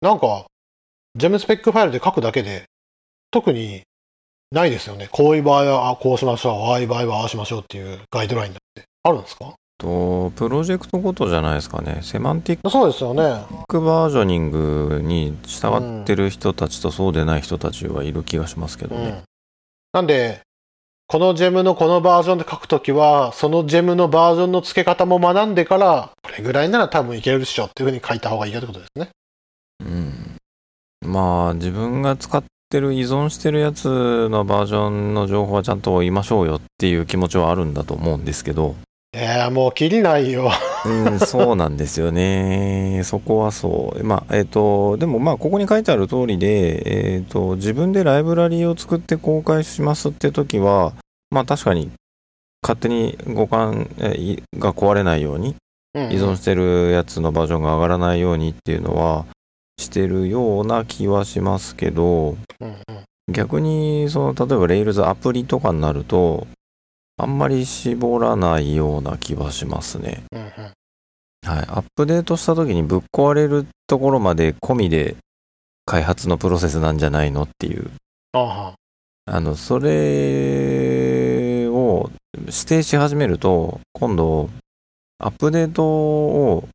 [0.00, 0.46] なんか、
[1.14, 2.64] ジェムスペックファイルで書くだけで、
[3.30, 3.82] 特に
[4.52, 5.08] ないですよね。
[5.10, 8.84] こういう場合はあこうしましょう、ああいう場合はああしましょうっていうガイドラインだって。
[9.02, 9.54] あるんですか？
[9.78, 12.00] と、プロジェクトごとじゃないですかね。
[12.02, 13.44] セマンティッそうですよね。
[13.66, 19.04] クバージョニングに従ってる人たちとそうでない人たちはいる気がしますけどね。
[19.04, 19.22] うん。
[19.92, 20.42] なんで、
[21.08, 29.08] このジェムのこのバージョンで書くときは、そのジェムのバージョンの付け方も学んでから、これぐらいなら多分いけるでしょっていうふうに書いた方がいいよってことですね。
[29.80, 30.36] うん。
[31.04, 38.76] まあ、自分が使ってる依存してるやつのバージョンの情報はちゃんと言いましょうよっていう気持ちはあるんだと思うんですけど、
[39.14, 40.50] いやもう、きりないよ。
[40.86, 43.02] うん、そうなんですよね。
[43.04, 44.02] そこはそう。
[44.02, 50.94] まあ、えっ、と、でもまあ、ここに書いてある通りで、えっ、と、自分でライブラリーを作って公開しますって時は、
[51.30, 51.90] まあ確かに、
[52.62, 55.48] 勝手に互換えいが壊れないように、
[55.94, 59.26] うん依存してるやつのバージョンが上がらないようにっていうのは、
[59.82, 62.36] してるような気はしますけど、
[63.30, 66.46] 逆に、その、例えば Rails アプリとかになると、
[67.18, 70.24] あんまり絞らないような気はしますね。
[71.44, 75.16] はい、アップデートした時にぶっ壊れるところまで込みで
[75.84, 77.90] 開発のプロセスなんじゃないのっていう。
[79.26, 84.50] あの、それを指定し始めると、今度、
[85.18, 86.68] アップデートを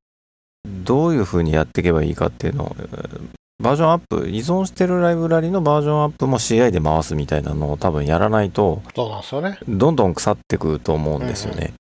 [0.84, 3.22] どういう風にやっていけばいいかっていうのを、えー
[3.60, 9.58] バージョンアップ、依存してるライブラリのバージョンアップも CI で回すみたいなのを多分やらないと、そうなんですよね。
[9.68, 11.74] どんどん腐ってくと思うんですよね。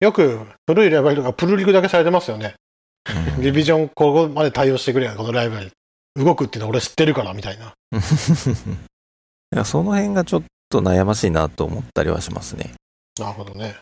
[0.00, 2.54] よく古いライブラリとかプルリクだけされてますよね。
[3.36, 5.70] うんリビジョンここまで対応してくれよ、このライブラリ。
[6.16, 7.72] 動くっていうの俺知ってるから、みたいな。
[9.54, 12.74] いやその辺がちょっと悩ましいなと思ったりはしますね。
[13.18, 13.76] なるほどね。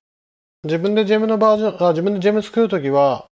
[0.62, 3.26] 自分でジェムのバージョン、あ自分でジェム作るときは、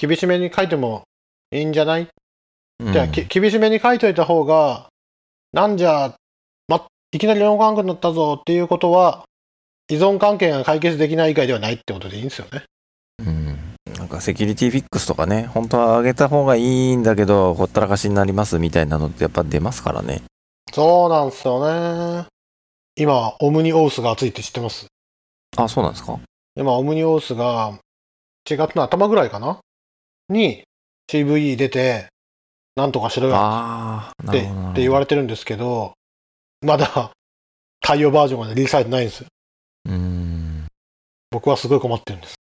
[0.00, 1.02] 厳しめに書いても
[1.50, 2.08] いいんじゃない、
[2.78, 4.86] うんじゃあ、き厳しめに書いといた方が、
[5.52, 6.14] なんじゃ、
[7.10, 9.24] いきなり4関係になったぞっていうことは、
[9.90, 12.64] 依存関係が解決できない以外ではないってことでいいんですよね。
[13.20, 13.58] うん。
[13.94, 20.22] なんかセキュリティフィックスとかね、本当は上げた方がいいんだけど、ほったらかしになりますみたいなのってやっぱ出ますからね。
[20.72, 21.64] そうなんですよ
[22.20, 22.26] ね。
[22.94, 24.86] 今、オムニオースが熱いって知ってます？
[25.56, 26.20] あ、そうなんですか？
[26.54, 27.78] 今、オムニオースが、
[28.46, 29.58] 4月の頭ぐらいかな？
[30.28, 30.62] に
[31.10, 32.08] CVE 出て、
[32.76, 34.42] なんとかしろよって。
[34.42, 35.92] って言われてるんですけど、
[36.60, 37.12] まだ
[37.80, 39.26] 対応バージョンがリリースされてないんですよ。
[39.86, 40.66] うーん。
[41.30, 42.34] 僕はすごい困ってるんです。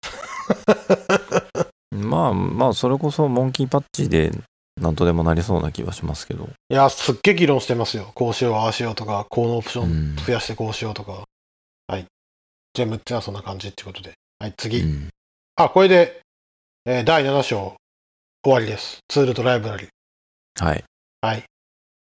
[1.92, 4.32] まあまあ、それこそモンキーパッチで
[4.80, 6.50] なんとでもなりそうな気はしますけど。
[6.70, 8.12] いや、すっげえ議論してますよ。
[8.14, 10.16] こうしよう、ああしようとか、このオプションうん。
[10.18, 11.24] 増やしてこうしようとか。
[11.88, 12.06] はい。
[12.76, 14.14] 全部ってのはそんな感じってことで。
[14.40, 14.82] はい、次。
[14.82, 15.10] うん
[15.60, 16.22] あ、これで、
[16.90, 17.76] えー第7章
[18.42, 19.00] 終わりです。
[19.10, 19.90] ツールとライブラリ。
[20.58, 20.86] はい。
[21.20, 21.44] はい。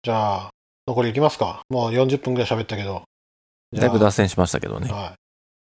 [0.04, 0.50] じゃあ、
[0.86, 1.62] 残りいきますか。
[1.68, 3.02] もう40分ぐらい喋ったけど。
[3.74, 4.88] だいぶ脱線しましたけどね。
[4.88, 5.14] はい。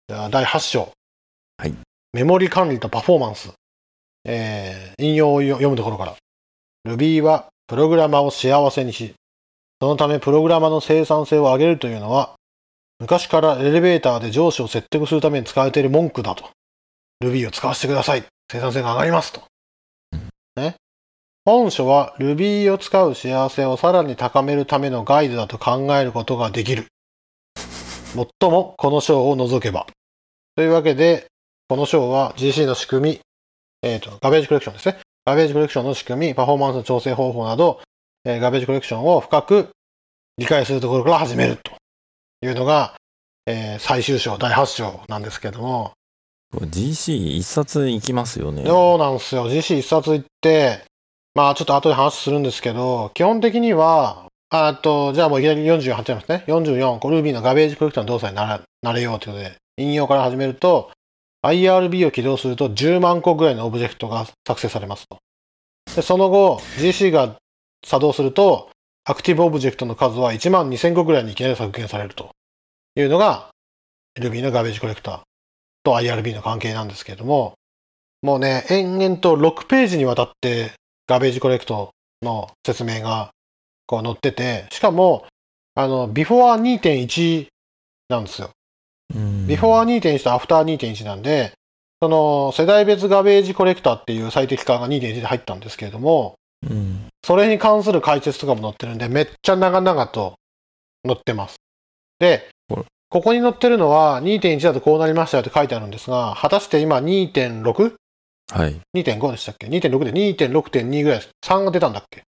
[0.09, 0.91] じゃあ、第8章。
[1.59, 1.75] はい。
[2.15, 3.53] メモリ管理とパフォーマンス。
[4.25, 6.17] えー、引用を読むところから。
[6.91, 9.13] Ruby はプログラマーを幸せにし、
[9.83, 12.37] そのためプログラマーの生産性を上げるというのは、
[13.01, 16.49] 昔からエレベーターで上司を説得するために使われている文句だと。
[17.23, 18.25] Ruby を使わせてください。
[18.51, 19.43] 生産性が上がりますと。
[20.57, 20.77] ね。
[21.45, 26.87] 本書は Ruby を使う幸せをさらに高めるためのガイドだと考えることができる。
[28.15, 29.87] もっともこの章を除けば。
[30.57, 31.27] というわけで、
[31.69, 33.21] この章は GC の仕組み、
[33.83, 34.99] えっ、と、ガベージコレクションですね。
[35.27, 37.81] ガベージコレクションの仕組み、パフォーマンスの調整方法など、
[38.25, 39.69] えーガベージコレクションを深く
[40.39, 41.73] 理解するところから始めると
[42.47, 42.95] いうのが、
[43.47, 45.93] えー最終章、第8章なんですけども、
[46.63, 48.65] GC 一冊いきますよね。
[48.65, 49.49] そうなんですよ。
[49.49, 50.85] GC 一冊行って、
[51.35, 56.45] まあちょっと後で話するんですけど、基本的には、あと、じゃあもういきなり48ありますね。
[56.47, 60.93] 44、これ Ruby のガベージコレクターの動作にならなれようということで、引用から始めると、
[61.43, 65.19] IRB を起動すると10万個ぐらいのオブジェクトが作成されますと。
[65.97, 67.37] で、その後、GC が
[67.85, 68.71] 作動すると、
[69.05, 72.31] アクティブオブジェクトの数は1万2000個ぐらいにいきなり削減されると
[72.97, 73.51] いうのが、
[74.19, 75.21] Ruby のガベージコレクター
[75.85, 77.55] と IRB の関係なんですけれども、
[78.23, 80.73] もうね、延々と6ページにわたって
[81.07, 81.91] ガベージコレクト
[82.23, 83.31] の説明が
[83.87, 85.27] こう載ってて、しかも、
[85.75, 87.49] あの、Before2.1
[88.09, 88.51] なんですよ。
[89.15, 89.47] うん。
[89.47, 91.53] Before2.1 と After2.1 なんで、
[92.03, 96.35] その世代別ガベージコレクターっていう最適化が2.1で入ったんですけれども、
[96.69, 97.07] うん。
[97.23, 100.35] それに関する解説とかも載ってるんで、めっちゃ長々と
[101.07, 101.57] 載ってます。
[102.19, 102.49] で
[103.09, 107.95] ここに載ってるのは2.1だとこうなりましたよって書いてあるんですが、果たして今 2.6?
[108.53, 108.81] はい。
[108.97, 111.31] 2.5でしたっけ ?2.6 で2.6.2ぐらいです。
[111.45, 112.23] 3が出たんだっけ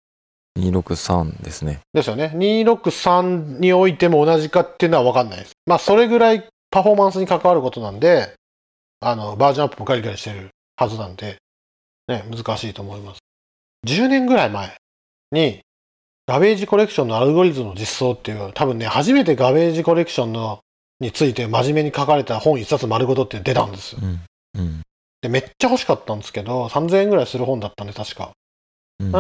[0.59, 1.81] ？263ですね。
[1.95, 2.33] ですよね。
[2.37, 5.53] 263においても同じかっていうのは分かんないです。
[5.67, 8.35] まあ、それぐらいパフォーマンスに関わることなんで、
[9.01, 11.37] あの、バージョンアップもガリガリしてるはずなんで、
[12.09, 13.21] ね、難しいと思います。
[13.87, 14.77] 10年ぐらい前
[15.33, 15.61] に、
[16.33, 20.61] ガベージコレクションのアルゴリズムの実装っていう、多分ね、初めてガベージコレクションの
[20.99, 24.01] について真面目に書かれた本一冊丸ごとって出たんですよ。
[24.03, 24.21] うん。
[24.59, 24.81] うん。
[25.21, 28.31] で、めっちゃ欲しかったんですけど、3000円ぐらいする本だったんで、確か。
[28.99, 29.13] うんん。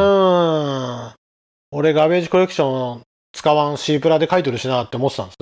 [1.72, 3.02] 俺、ガベージコレクション
[3.34, 5.36] 使わん C プラで書いてるしなって思ってたんです？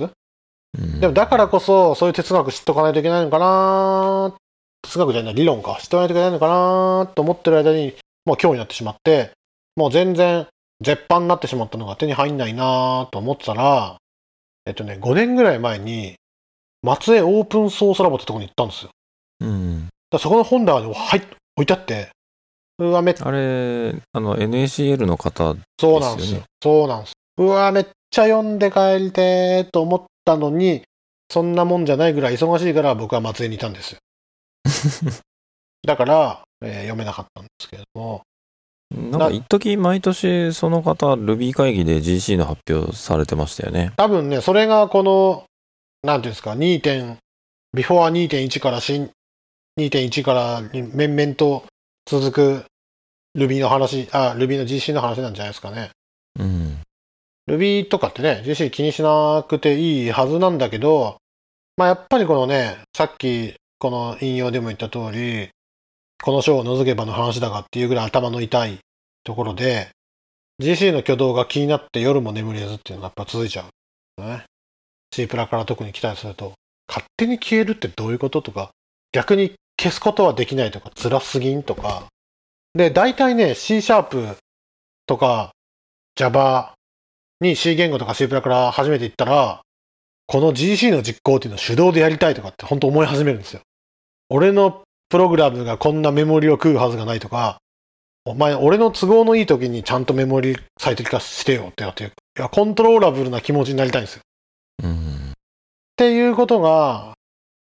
[0.77, 4.35] うんでも、だからこそ、そういう哲学知っとかないといけないのかな
[4.81, 5.77] 哲学じゃない、理論か。
[5.79, 7.93] 知っとかないといけないのかなと思ってる間に、
[8.25, 9.31] もう今日になってしまって、
[9.77, 10.47] もう全然、
[10.81, 13.97] 絶版になってしまったのが手に入んないなと思ってたら、
[14.65, 16.15] えっとね、5年ぐらい前に、
[16.83, 18.91] 松江オープンソースラボってとこに行ったんですよ。
[19.41, 19.87] うん。
[20.09, 21.23] だそこの本棚に入っ
[21.55, 22.09] 置いてあって、
[22.79, 26.41] うわ、めっあれ、あの、NACL の方、そうなんですよ。
[26.61, 27.13] そうなんです。
[27.37, 30.81] うわ、めっちゃ読んで帰りてーと思ったのに、
[31.29, 33.99] そんなもんじゃないぐらい忙しいから僕は松江にいたんですよ。
[35.85, 38.21] だから、えー読めなかったんですけれども、
[38.91, 43.93] なんか一時毎年その方 Ruby 会議で GC の発表されてましたよね。
[43.95, 45.45] 多分ね、それがこの、
[46.03, 46.81] なんていうんですか、2.
[46.81, 47.17] 点、
[47.73, 49.09] ビフォー2.1から新、
[49.79, 51.63] 2.1から面々と
[52.05, 52.65] 続く
[53.37, 55.91] Ruby の話、あ、Ruby の GC の話なんじゃないですかね。
[56.37, 56.81] うん。
[57.47, 61.17] Ruby とかってね、GC 気にしなくていいはずなんだけど、
[61.77, 65.49] まあやっぱりこのね、さっきこの引用でも言った通り、
[66.21, 68.79] この章を除けばの話だがっていうぐらい頭の痛い
[69.23, 69.89] ところで、
[70.61, 73.65] GC の挙動が気になって夜も眠れずっていうのがやっぱ続いちゃ
[74.17, 74.21] う。
[74.21, 74.43] ね。
[75.13, 76.53] C プラから特に来たりすると、
[76.87, 78.69] 勝手に消えるってどういうこととか、
[79.11, 82.05] 逆に消すことはできないとか、辛すぎんとか。
[82.75, 84.37] で、大体ね、C シャープ
[85.07, 85.51] とか
[86.15, 86.73] Java
[87.39, 89.61] に C 言語とか C プラから初めて行ったら、
[90.27, 93.61] この GC の実行っていうのを手動でやりたいとかって本当思い始めるんですよ。
[94.29, 97.57] 俺のプログラムがこんなメモリを食うはずがないとか、
[98.23, 102.07] お前、俺の都合のいい時にちゃんとメモリ最適化してよってやってい
[102.39, 104.21] や、コントローラブルな気持ちになりたいんですよ。
[104.83, 105.31] うん。
[105.31, 105.33] っ
[105.97, 107.13] ていうことが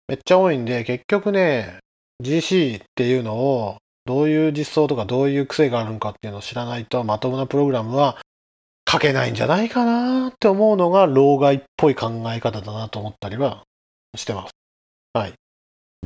[0.08, 1.80] めっちゃ多いんで、結局ね、
[2.22, 3.76] GC っていうのを
[4.06, 8.20] どういう実装とかどういう癖があるのかっていうのを知らないとまともなプログラムは
[8.90, 13.64] 書けないんじゃないかなって思うのが老害っぽい考え方だなと思ったりは
[14.16, 14.52] してます。
[15.12, 15.34] はい。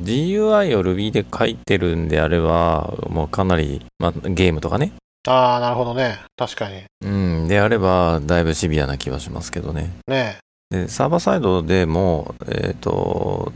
[0.03, 4.92] GUI を Ruby で書いてるんであれば、もうかなり、まあ、ゲームとかね。
[5.26, 6.18] ああ、なるほどね。
[6.36, 6.84] 確かに。
[7.03, 7.49] うん。
[7.49, 9.92] であれば、だいぶシビアな気はしますけどね。
[10.07, 10.38] ね
[10.70, 13.53] で、サーバーサイドでも、えっ、と、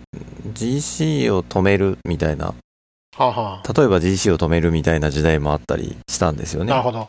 [0.54, 2.54] GC を止めるみたいな、は
[3.16, 6.70] あ、は例えば GC を止めるみたいな時代もあったりしたんですよあ、ね。
[6.70, 7.08] なるほど。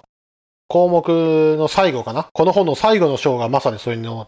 [0.68, 1.08] 項目
[1.58, 2.28] の最後かな？
[2.34, 4.28] この本の最後の章がまさにそれの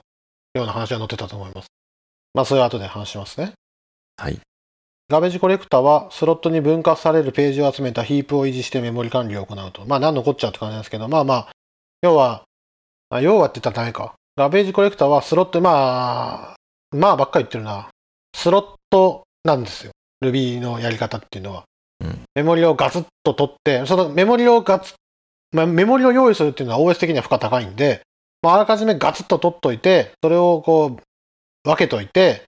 [0.53, 1.67] ような話が載ってたと思います。
[2.33, 3.53] まあ、それは後で話しますね。
[4.17, 4.39] はい。
[5.07, 9.85] ガベージコレクタはスロットに分割されるページを集めたヒープを維持してメモリ管理を行うと。
[9.85, 11.51] まあ何のこっちゃって感じなんですけど、まあまあ、
[12.01, 12.43] 要は、
[13.11, 14.15] あ要はって言ったらダメか。
[14.35, 16.55] ガベージコレクタはスロット、まあ、
[16.91, 17.87] まあばっかり言ってるな。
[18.35, 19.91] スロットなんですよ。
[20.23, 21.65] Ruby のやり方っていうのは。
[22.03, 24.95] うんメモリをガツッと取って、そのメモリをガツッ、
[25.55, 28.01] まあ、メモリを用意するっていうのは OS 的には負荷高いんで、
[28.41, 31.01] まあ、あらかじめガツッと取っといて、それをこう、
[31.63, 32.43] 分けといて、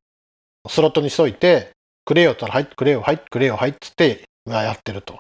[0.67, 1.71] スロットにしといて、
[2.07, 5.19] くれよったら、はい、くれよ、はい、くれよ、はい、つって、やってると。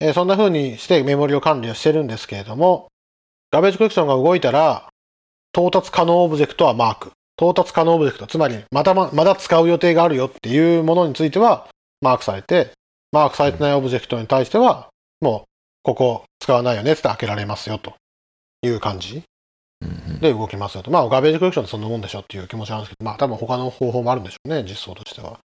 [0.00, 2.88] えーそんな風にしてメモリを管理をしてるんですけれども、
[3.50, 4.88] ガベージコレクションが動いたら、
[5.52, 7.12] 到達可能オブジェクトはマーク。
[7.36, 11.68] 到達可能オブジェクト、つまり、まだままだ使う予定があるよっていうものについては、
[12.00, 12.72] マークされて、
[13.12, 14.88] マークされてないオブジェクトに対しては、
[15.20, 15.48] もう、
[15.82, 17.92] ここ使わないよねって開けられますよと
[18.62, 19.22] いう感じ
[20.20, 20.90] で動きますよと。
[20.90, 25.38] まあ、ガベージコレクションってそんなもんでしょっていう気持ちなんですけど、まあ、多分他の方法もあるんでしょうね、実装としては。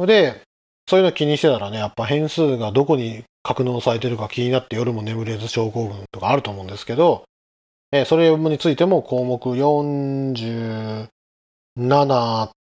[0.00, 0.42] うんで、
[0.88, 7.24] そういうの気にしてたらね、やっぱ変数がどこに格納されてるか気になって夜も眠れず症候群とかあると思うんですけど、
[7.92, 11.08] えーそれについても項目47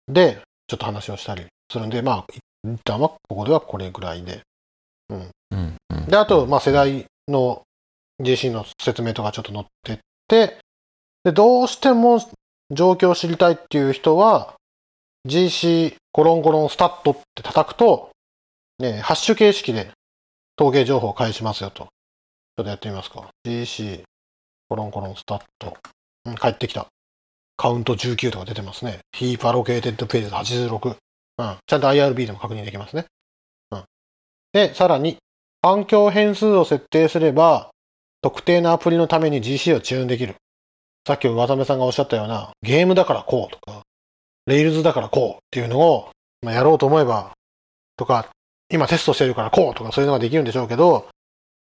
[0.07, 2.25] でちょっと話をしたりするんで、まあ、
[2.63, 4.41] 一旦はここではこれぐらいで。
[5.09, 7.63] うんうんで、あと、まあ、世代の
[8.21, 9.97] GC の説明とかちょっと載ってっ
[10.28, 10.57] て、
[11.23, 12.19] で、どうしても
[12.71, 14.55] 状況を知りたいっていう人は、
[15.28, 18.09] GC コロンコロンスタットって叩くと、
[18.80, 19.91] ね、ハッシュ形式で
[20.59, 21.84] 統計情報を返しますよと。
[21.84, 23.28] ちょっとやってみますか。
[23.45, 24.03] GC
[24.69, 25.78] コロンコロンスタット。
[26.25, 26.88] うん、帰ってきた。
[27.57, 28.99] カウント19とか出てますね。
[29.11, 30.95] ヒープアロケーテッドページ86。
[31.39, 31.57] うん。
[31.65, 33.05] ちゃんと IRB でも確認できますね。
[33.71, 33.84] うん。
[34.53, 35.17] で、さらに、
[35.61, 37.71] 環境変数を設定すれば、
[38.21, 40.36] 特定のアプリのために GC をチューンできる。
[41.07, 43.84] さっき渡辺さんがおっしゃったような、ゲームだからこうとか、
[44.48, 46.10] レイルズだからこうっていうのを、
[46.41, 47.32] まあ、やろうと思えば、
[47.98, 48.30] とか、
[48.70, 51.08] 今テストしてるからこうとかそういうのができるんでしょうけど、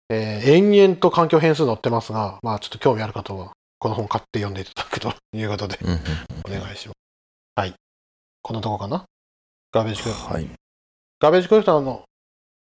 [0.10, 5.80] えー延々と環境変数載ってますが、まあちょっと興味ある方は、この本買って読んでいただくと いうことで、
[6.46, 6.98] お願いします。
[7.56, 7.74] はい。
[8.42, 9.06] こんなとこかな？
[9.72, 10.50] ガーベージクレクターはい。
[11.20, 12.04] ガーベージコレクターの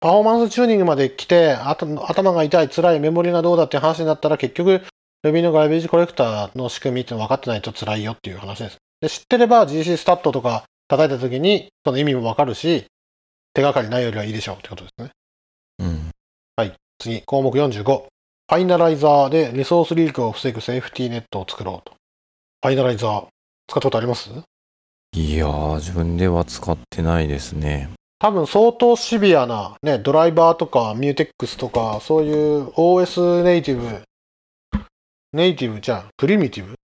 [0.01, 4.83] パフォーマンスチューニングまで来て、頭が痛い、辛い、メモリがどうだっていう話になったら、結局、
[5.25, 8.79] Ruby のガーベージコレクターの仕組みって分かってないと辛いよっていう話です。
[9.03, 12.87] で、知ってれば GC スタットとか叩いた時に、その意味も分かるし、
[13.53, 15.11] 手がかりないよりはいいでしょうってことですね。
[15.81, 16.13] うん。
[16.99, 17.83] 次、項目45。
[17.85, 21.97] ファイナライザーでリソースリークを防ぐセーフティーネットを作ろうと。
[22.63, 23.27] ファイナライザー、
[23.67, 24.31] 使ったことあります？
[25.15, 27.91] いやー、自分では使ってないですね。
[28.21, 34.05] 多分相当シビアな、ね、ドライバーとかミューテックスとか、そういう OS ネイティブ、
[35.33, 36.77] ネイティブじゃん、プリミティブ。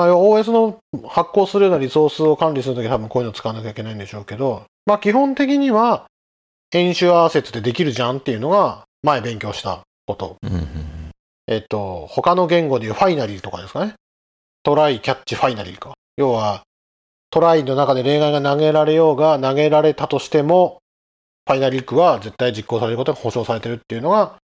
[0.00, 0.78] まあ、OS の
[1.08, 6.06] 発行するようなリソースを管理するときは多分こういうの使わなきゃいけないんでしょうけど、まあ基本的には、
[6.72, 10.36] 演習アーセットでできるじゃんっていうのが前勉強したこと。
[11.48, 13.94] えっと、他の言語でいうファイナリーとかですかね。
[14.62, 15.92] トライ、キャッチ、ファイナリーか。
[16.16, 16.62] 要は、
[17.28, 20.78] トライの中で例外が投げられようが、投げられたとしても、
[21.46, 24.36] ファイナリークは絶対実行されることが保証されてるっていうのが、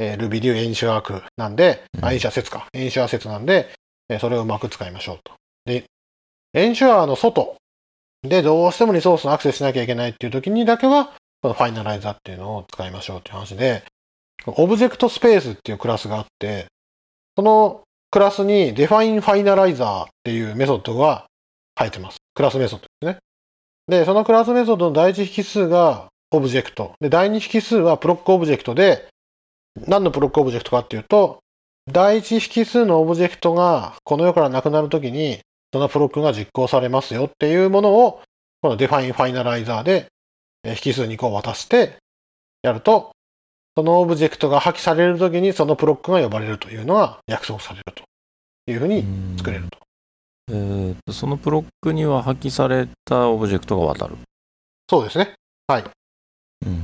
[0.00, 2.66] えー、Ruby でいう演習アークなんで、あ、うん演習ア説か。
[2.72, 3.68] 演習ア説なんで、
[4.08, 5.32] えそれをうまく使いましょうと。
[5.64, 5.84] で、
[6.54, 7.56] 演習アーの外
[8.22, 13.84] でどうしてもリソースのアクセスしなきゃいけないっていう時にだけは、この finalizer っていうのを使いましょうっていう話で、
[14.46, 16.66] ObjectSpace っていうクラスがあって、
[17.36, 21.26] そのクラスに define finalizer っていうメソッドが
[21.74, 22.16] 入ってます。
[22.34, 23.18] クラスメソッドですね。
[23.88, 26.94] で、そのクラスメソッドの第一引数がオブジェクト。
[27.00, 29.08] で、第二引数は Proc オブジェクトで、
[29.76, 31.40] 何の Proc オブジェクトかっていうと、
[31.90, 35.40] 第一引数のオブジェクトがこの世からなくなるときに、
[35.72, 38.22] その Proc が実行されますよっていうものを、
[38.60, 40.08] この define finalizer で
[40.66, 41.96] えー引数にこう渡して
[42.62, 43.12] やると、
[43.76, 48.02] そのオブジェクトが破棄されるときにその Proc が呼ばれるというのが約束されると
[48.70, 49.04] いうふうに
[49.38, 49.78] 作れると。
[50.48, 54.16] えーとその Proc には破棄されたオブジェクトが渡る。
[54.90, 55.34] そうですね。
[56.64, 56.82] うん。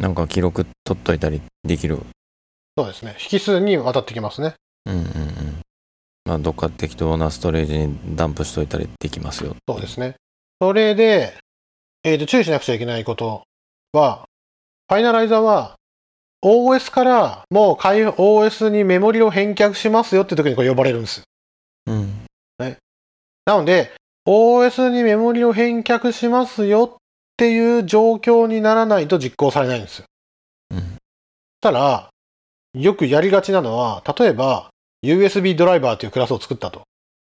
[0.00, 1.98] なんか記録取っといたりできる。
[2.80, 3.16] そうですね。
[3.30, 4.54] 引数に渡ってきますね。
[4.86, 5.60] うんうんうん。
[6.24, 9.54] まあ、どっか適当なストレージにダンプしといたりできますよ。
[9.68, 10.14] そうですね。
[10.60, 11.36] それで、
[12.04, 13.42] えーと、注意しなくちゃいけないこと
[13.92, 14.26] は、
[14.88, 15.76] ファイナライザーは
[16.42, 21.22] OS からもう開 OS にメモリを返却しますよって時にこれ呼ばれるんです。
[21.86, 22.26] うん。
[23.44, 23.92] なので、
[24.26, 26.96] OS にメモリを返却しますよっ
[27.36, 30.04] ていう状況にならないと実行されないんですよ。
[30.70, 30.96] うん。
[31.60, 32.10] たら、
[32.74, 34.70] よくやりがちなのは、例えば、
[35.04, 36.82] USB ドライバーというクラスを作ったと。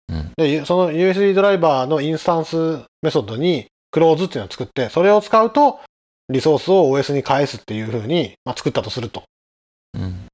[0.08, 5.80] うんで、その USB ドライバーのインスタンスメソッドに close っていうのを作って、それを使うと、
[6.28, 9.24] リソースを OS に返すっていう風に、まあ、作ったとすると。
[9.94, 10.26] うん。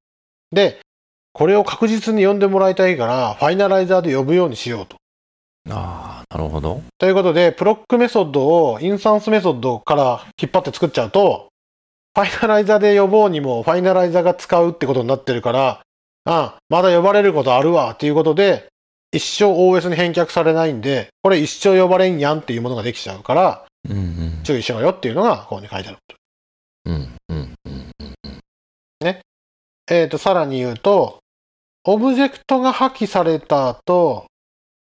[0.52, 0.80] で、
[1.32, 4.96] これを確実に呼んでもらいたいから、ファイナライザーで呼ぶようにしようと。
[5.70, 6.82] ああ、なるほど。
[6.98, 11.48] ということで、 Proc メソッドをインスタンスメソッドから引っ張って作っちゃうと、
[12.16, 15.82] ファイナライザーで呼ぼうにもファイナライザーが使うってことになってるから、
[16.24, 18.68] あまだ呼ばれることあるわっていうことで、
[19.12, 24.40] 一生 OS に返却されないんで、これ一生呼ばれんやんっていうものができちゃうから、うんうん。
[24.44, 25.98] 注意しろよっていうのがここに書いてある。
[26.86, 26.94] うん
[27.28, 29.16] うんうん
[29.88, 31.18] えっ、と、さらに言うと、
[31.84, 34.26] オブジェクトが破棄された後、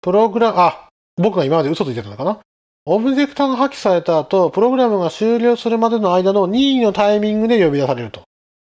[0.02, 2.40] プログラム、あ、僕が今まで嘘ついてたのかな？
[2.86, 8.22] オブジェクトが破棄された後、プログラムが終了するまでの間の任意のタイミングで呼び出されると。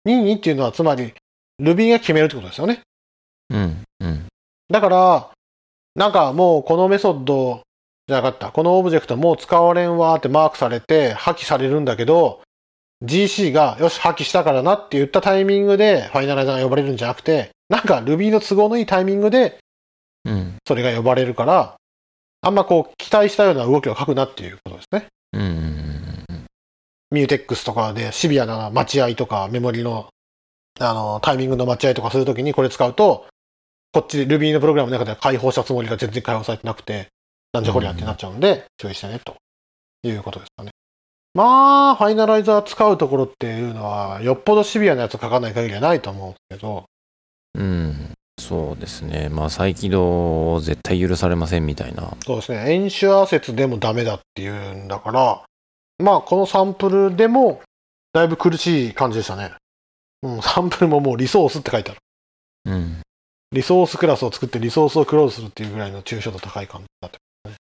[0.03, 1.13] 任意っていうのはつまり
[1.61, 2.81] Ruby が決めるってことですよね。
[3.49, 4.25] うんうん
[4.69, 5.29] だから、
[5.95, 7.61] なんかもうこのメソッド
[8.07, 8.51] じゃなかった。
[8.51, 12.41] このオブジェクトもう使われんわーってマークされて破棄されるんだけど、
[13.03, 19.57] GC がよし破棄したからなって言ったタイミングでファイナライザーが呼ばれるんじゃなくて、なんか Ruby の都合のいいタイミングで
[20.25, 21.75] うんそれが呼ばれるから、
[22.41, 25.07] あんまこう期待したような動きを書くなっていうことですね。
[25.33, 26.01] うんうん
[27.11, 30.07] ミューテックスとかでシビアな待合とかメモリの
[30.79, 33.27] あのタイミングの待合とかするときにこれ使うと、
[33.91, 37.09] こっちで Ruby のプログラムの中では解放したつもりが全然解放されてなくて、
[37.51, 39.35] なんじゃこりゃってなっちゃうんで、注意してね、と
[40.03, 40.71] いうことですかね。
[41.33, 46.85] まあ、ファイナライザー使うところっていうのは、よっぽどシビアなやつ書かない限りはないと思うんですけど、
[47.55, 55.43] うんうんそうですねまあ再起動絶対許されませんみたいなそうですね、エンシュア説でもダメだっていうんだから、
[55.99, 57.61] まあ、このサンプルでも、
[58.13, 59.51] だいぶ苦しい感じでしたね。
[60.23, 61.99] うん、サンプルももうリソースって書いてある。
[62.65, 63.01] うん
[63.53, 67.57] リソースクラスを作ってリソースをクローズするっていうぐらいの抽象度高い感じだってますね。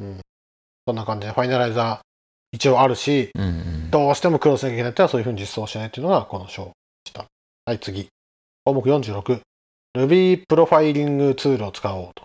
[0.00, 0.20] うん。
[0.88, 2.10] そんな感じで、ファイナライザー
[2.50, 6.70] 一応あるし、うんうんどうしてもクローズしなきゃいけないってのはそういうふうに実装しないっていうのがこの章で
[7.08, 7.26] した。
[7.64, 8.06] はい、次。
[8.64, 9.40] 項目46。
[9.96, 12.24] Ruby プロファイリングツールを使おうと。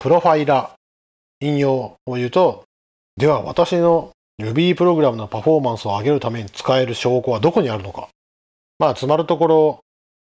[0.00, 0.78] プロファイラー。
[1.40, 2.64] 引用を言うと、
[3.16, 8.08] では私の Ruby プログラムのパフォーマンスを上げるために使える証拠はどこにあるのか。
[8.80, 9.80] まあ、つまるところ、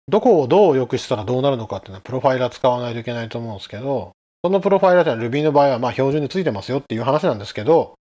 [0.07, 4.13] どこをどう良くしたらどうなるのかっていうのはプロファイラー使わないといけないと思うんですけど、
[4.45, 7.95] そのプロファイラーってのは Ruby の場合はまあ標準でついてますよっていう話なんですけど、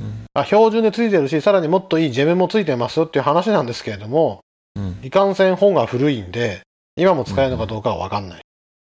[0.00, 4.40] うんあ標準でついてるし、さらにもっといい gem もついてますよっていう話なんですけれども、
[4.74, 6.62] うんいかんせん本が古いんで、
[6.96, 8.42] 今も使えるのかどうかはわかんない。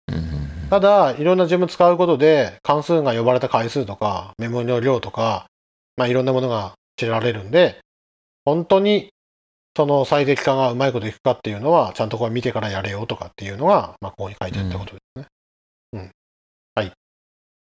[0.09, 0.15] うん。
[0.15, 5.45] うんただ、いろんなジェム使うことで、関数が呼ばれた回数とか、メモリの量とか、
[5.97, 7.79] まあいろんなものが知られるんで、
[8.43, 9.09] 本当に
[9.77, 15.27] その最適化がうまいこといくかっていうのは、ちゃんとこれ見てからやれよとかっていうのが、まあここに書いてあったことですね。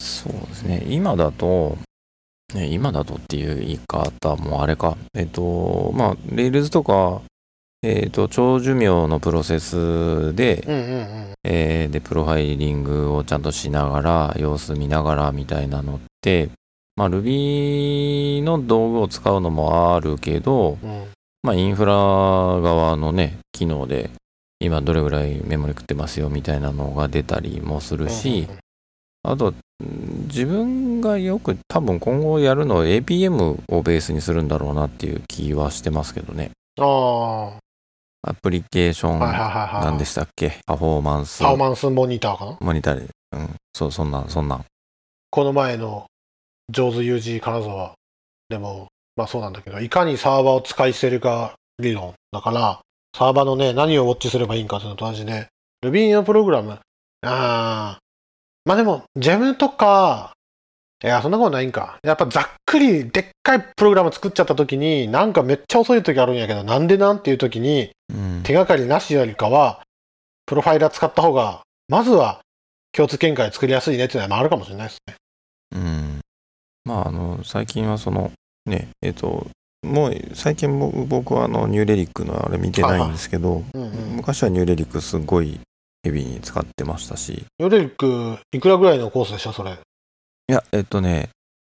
[0.01, 0.83] そうですね。
[0.87, 1.77] 今だと
[2.53, 4.97] ね今だとっていう言い方もあれか。
[5.13, 7.21] えっとまあ Rails とか
[7.83, 11.31] えっと長寿命のプロセスでうんうんうん。
[11.43, 16.49] えーで、プロファイリングをちゃんとしながら、様子見ながらみたいなのって、
[16.95, 21.05] まあ、Ruby の道具を使うのもあるけど、うん
[21.41, 24.11] まあ、インフラ側のね、機能で、
[24.59, 28.47] 今どれぐらいメモリ食ってますよみたいなのが出たりもするし、
[29.23, 29.55] あと、ん
[30.27, 36.51] 自分がよく多分今後やるのは APM をベースにするんだろうなっていう気はしてますけどね。
[36.79, 37.60] ああ、は
[38.23, 39.85] アプリケーション、いはいはいはい。
[39.85, 40.59] 何でしたっけ？
[40.67, 41.39] パフォーマンス。
[41.39, 42.57] パフォーマンスモニターかな？
[42.61, 44.65] モニターで、うん、そう、そんなん、そんなん。
[45.31, 46.05] この前の
[46.69, 47.93] 上手 UG 金沢
[48.49, 52.81] でも、まあそうなんだけど、いかにサーバーを使い捨てるか理論だから、
[53.17, 55.47] サーバーのね、何をウォッチすればいいんかというのと同じで、
[55.83, 56.79] Ruby のプログラム、
[57.23, 57.97] あ
[58.65, 60.33] まあでも、ジェムとか、
[61.03, 61.97] いや、そんなことないんか。
[62.03, 69.81] やっぱざっくりでっかいプログラム作っちゃった時に、なんかめっちゃ遅い時あるんやけど、なんでなんっていう時に、うん手がかりなしよりかは、
[70.45, 72.41] プロファイラー使った方が、まずは
[72.91, 75.15] 共通見解作りやすいねっていうのはあるかもしれないですね。
[75.75, 76.19] うん。
[76.85, 78.31] まあ、あの、最近はその、
[78.65, 79.47] ね、えっ、と、
[79.83, 83.89] もう最近も僕はあのニューレリックのあれ見てないんですけど、うんうん。
[84.17, 85.59] 昔はニューレリックすごい
[86.03, 89.77] ヘビーに使ってましたし、ヨデリック、いくらぐらいのコースでしたそれ？
[90.51, 91.29] いや、えっとね、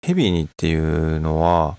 [0.03, 1.77] ヘビーにっていうのは、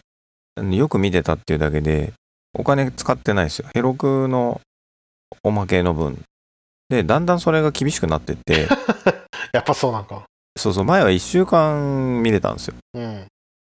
[0.72, 2.14] よく見てたっていうだけで、
[2.58, 3.68] お金使ってないですよ。
[3.74, 4.62] ヘロクの
[5.44, 6.18] おまけの分。
[6.88, 8.70] で、だんだんそれが厳しくなってって、
[9.52, 10.24] やっぱそうなんか。
[10.56, 12.76] そうそう、前は1週間見れたんですよ。
[12.94, 13.28] うん。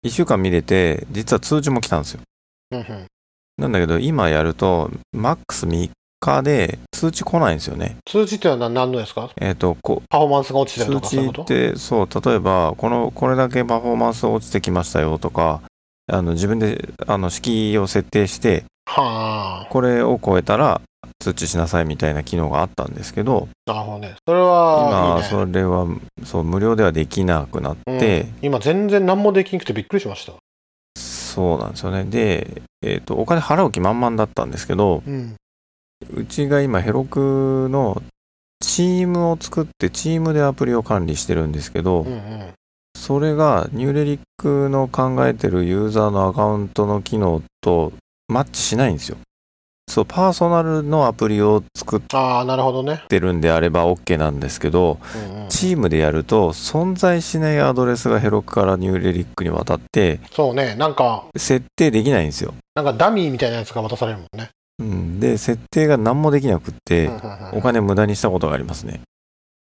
[0.04, 2.22] 1週間見れて、実は通知も来たんですよ。
[2.72, 3.06] うんうん。
[3.56, 5.92] なんだけど、今やると、マックス3
[6.24, 7.96] 日で通知来ないんですよね。
[8.06, 9.30] 通知ってのは何何のですか？
[9.40, 11.44] えっ、と、こパフォーマンスが落ちてると通かそういうこと？
[11.44, 15.60] 知って、そう、例えば、この、これだけパフォーマンス落ちてきましたよとか、
[16.10, 19.66] あの、自分で、あの、式を設定して、はあ。
[19.70, 20.80] これを超えたら
[21.20, 24.14] 通知しなさいみたいな機能があったんですけど、なるほどね。
[24.26, 25.86] それは、今、ねそれは、
[26.24, 30.32] そう、無料ではできなくなって、うん今全然何もできなくてびっくりしました。
[30.98, 32.04] そうなんですよね。
[32.04, 35.34] で、えっ、と、お金払う気満々だったんですけど、うん。
[36.10, 38.02] うちが今、ヘロクの
[38.60, 42.52] チームを作って、チームでアプリを管理してるんですけど、うんうん。
[42.96, 47.92] それがニューレリックの考えてるユーザーのアカウントの機能と
[48.28, 49.16] マッチしないんですよ。
[49.88, 53.02] そう、パーソナルのアプリを作っああ、なるほどね。
[53.08, 60.76] てるんであれば OK なんですけど、うんうん、チームでやると存在しないアドレスがヘロクからニューレリックに渡ってそうね。
[60.76, 62.54] なんか、設定できないんですよ。
[62.74, 64.50] なんかダミーみたいなやつが渡されるもんね。
[64.82, 67.10] うん、で、設定が何もできなくって
[67.52, 69.00] お金無駄にしたことがありますね。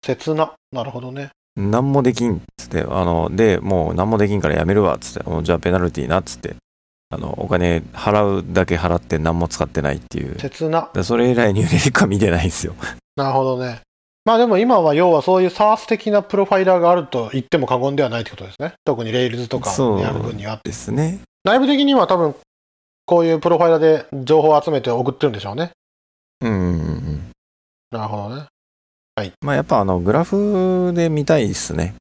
[0.02, 0.52] 切な。
[0.72, 1.30] なるほどね。
[1.56, 6.56] 何もできんっつって、あの、で、もう何もできんからやめるわっつって、じゃあペナルティーなっつって、
[7.10, 10.38] あの、お金払うだけ払って何も使ってないっていう。
[10.38, 10.90] 切な。
[10.92, 12.74] でそれ以来ニューレリックは見てないんですよ。
[13.16, 13.82] なるほどね。
[14.24, 18.72] まあでも今は要はそういう SARS 的なプロファイラーがあると言っても過言ではないってことですね。
[18.84, 20.58] 特に Rails とかそうでやる分には。
[20.64, 21.20] ですね。
[21.44, 22.34] 内部的には多分、
[23.07, 25.70] こういうプロファイラーで情報を集めて送ってるんでしょうね。
[26.40, 27.30] うんうんうん。
[27.90, 28.46] なるほどね。
[29.40, 31.94] まあやっぱあの、グラフで見たいですね。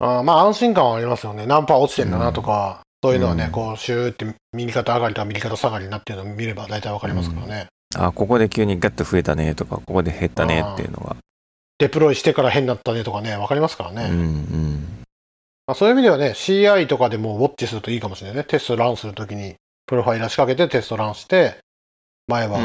[0.00, 1.46] あーまあ安心感はありますよね。
[1.46, 7.66] 何パー落ちてんだなとか、そういうのはね、うんこう、シューって右肩上がりとか右肩下がりになってるのを見れば大体わかりますからね。
[7.94, 11.16] あ、ここで急にガッと増えたねとか、ここで減ったねっていうのが。
[11.78, 14.08] デプロイしてから変になったねとかね、わかりますからね。
[14.10, 15.04] うんうん。
[15.66, 18.44] まあ、そういう意味ではね、CI とかでもウォッチするといいかもしれないね。
[18.44, 19.54] テストランするときに、
[19.90, 21.56] プロファイラー仕掛けてテストランして、
[22.28, 22.60] 前は、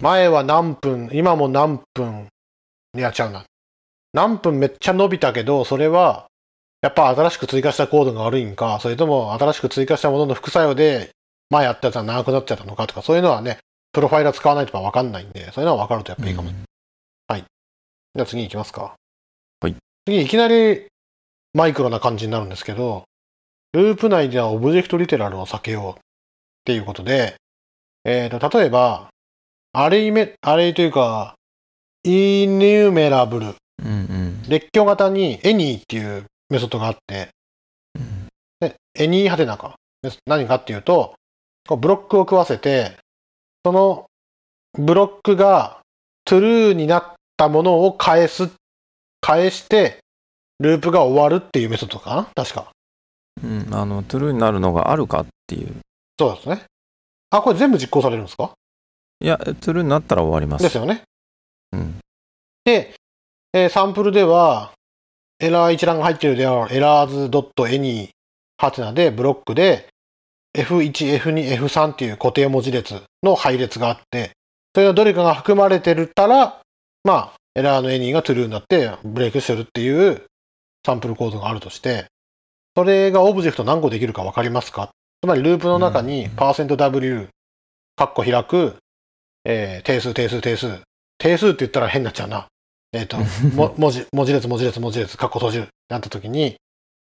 [0.00, 2.28] 前は何分、今も何分、
[2.96, 3.44] いや、ちゃうな。
[4.14, 6.28] 何分めっちゃ伸びたけど、それは、
[6.80, 11.10] やっぱ新しく追加したコードが悪いんか、それとも新しく追加したものの副作用で、
[11.50, 13.58] 前やったやつは長くなっちゃったのかとか、そういうのはね、
[13.92, 16.50] プロファイラー使わないとわかんないんで、そういうのは分かるとやっぱいいかも。
[16.50, 18.94] じゃあ次行きますか。
[19.60, 19.76] はい。
[20.06, 20.86] 次、いきなり
[21.52, 23.04] マイクロな感じになるんですけど、
[23.72, 26.02] ループ内ではオブジェクトリテラルを避けようっ
[26.64, 27.36] ていうことで、
[28.04, 29.08] えっ、と、例えば、
[29.72, 31.34] アレイメ、アレイというか、
[32.04, 33.54] イニューメラブル、うん
[33.86, 34.42] うん。
[34.48, 37.28] 列挙型に any っていうメソッドがあって、
[37.94, 38.28] うん。
[38.60, 39.76] で、any ハテナか。
[40.02, 41.14] で何かっていうと、
[41.68, 42.98] こうブロックを食わせて、
[43.64, 44.06] その
[44.76, 45.78] ブロックが
[46.28, 48.50] true になったものを返す、
[49.20, 50.00] 返して、
[50.58, 52.28] ループが終わるっていうメソッドかな？
[52.34, 52.71] 確か。
[53.42, 53.68] うん。
[53.72, 55.72] あの、トゥルーになるのがあるかっていう。
[56.18, 56.62] そうですね。
[57.30, 58.52] あ、これ全部実行されるんですか？
[59.20, 60.62] いや、トゥルーになったら終わります。
[60.62, 61.02] ですよね。
[61.72, 61.98] うん。
[62.64, 62.94] で、
[63.54, 64.72] えーサンプルでは、
[65.38, 68.10] エラー一覧が入っているであろう、errors.any
[68.58, 69.88] ハテナでブロックで、
[70.56, 74.32] F1、F2、F3 っていう固定文字列の配列があって、
[74.74, 76.60] それのどれかが含まれてるたら、
[77.04, 80.22] まあ、エラーの any が true になってブレイクするっていう
[80.86, 82.06] サンプルコードがあるとして、
[82.76, 84.90] それがオブジェクト何個できるか分かりますか？
[85.22, 87.28] つまりループの中にうん %w、
[87.96, 88.76] カッコ開く、
[89.44, 90.80] えー定数、定数、定数。
[91.18, 92.46] 定数って言ったら変になっちゃうな。
[92.92, 93.16] えっ、と、
[93.54, 96.56] も文字、文字列、文字列、文字列、カッコ閉じるってなった時に、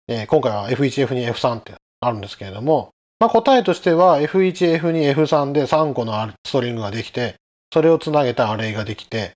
[0.07, 2.89] えー今回は F1、F2、F3 ってあるんですけれども、
[3.19, 6.13] まあ、答えとしては F1、F2、F3 で3個の
[6.45, 7.35] string ができて、
[7.73, 9.31] それをつなげた array ができて、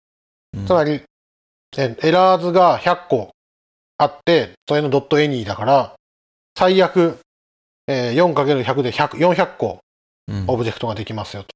[0.56, 1.02] うんつまり、
[1.78, 3.30] え errors が100個
[3.98, 5.96] あって、それの dot any だから、
[6.60, 7.18] 最悪、
[7.88, 9.80] えー 4×100 で100 400個
[10.28, 11.48] うんオブジェクトができますよと。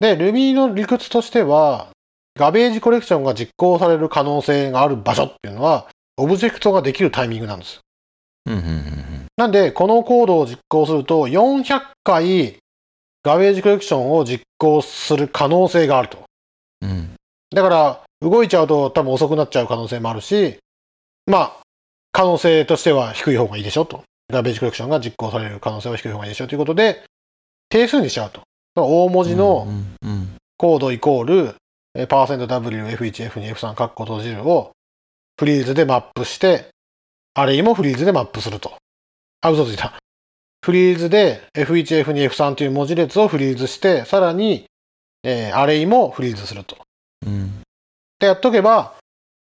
[0.00, 1.88] で、Ruby の理屈としては、
[2.36, 5.88] ガベージコレクションが実行される可能性がある場所っていうのは、
[6.18, 7.80] オブジェクトができるタイミングなんです。
[9.38, 12.58] なんで、このコードを実行すると、400回
[13.22, 16.18] ガベージコレクションを実行する可能性があると。
[16.82, 16.90] うん。
[16.90, 17.14] うん。
[17.50, 20.58] だから、動いちゃうと多分遅くなっちゃう可能性もあるし、
[21.26, 21.56] まあ、
[22.12, 24.04] 可能性としては低い方がいいでしょと。
[24.30, 27.04] ガベージコレクションが実行される可能性は低い方がいいでしょということで、
[27.68, 28.42] 定数にしちゃうと。
[28.76, 29.68] 大文字の
[30.56, 31.54] コードイコール、
[31.94, 34.72] えーパーセント W、F1、F2、F3、カッコ閉じるを
[35.38, 36.68] フリーズでマップして、
[37.34, 38.76] アレイもフリーズでマップすると。
[39.40, 39.94] あ、嘘ついた。
[40.64, 44.64] フリーズで F1、F2、F3 という文字列をフリーズして、さらに、
[45.22, 46.78] えーアレイもフリーズすると。
[47.26, 47.60] うん。
[48.18, 48.94] でやっとけば、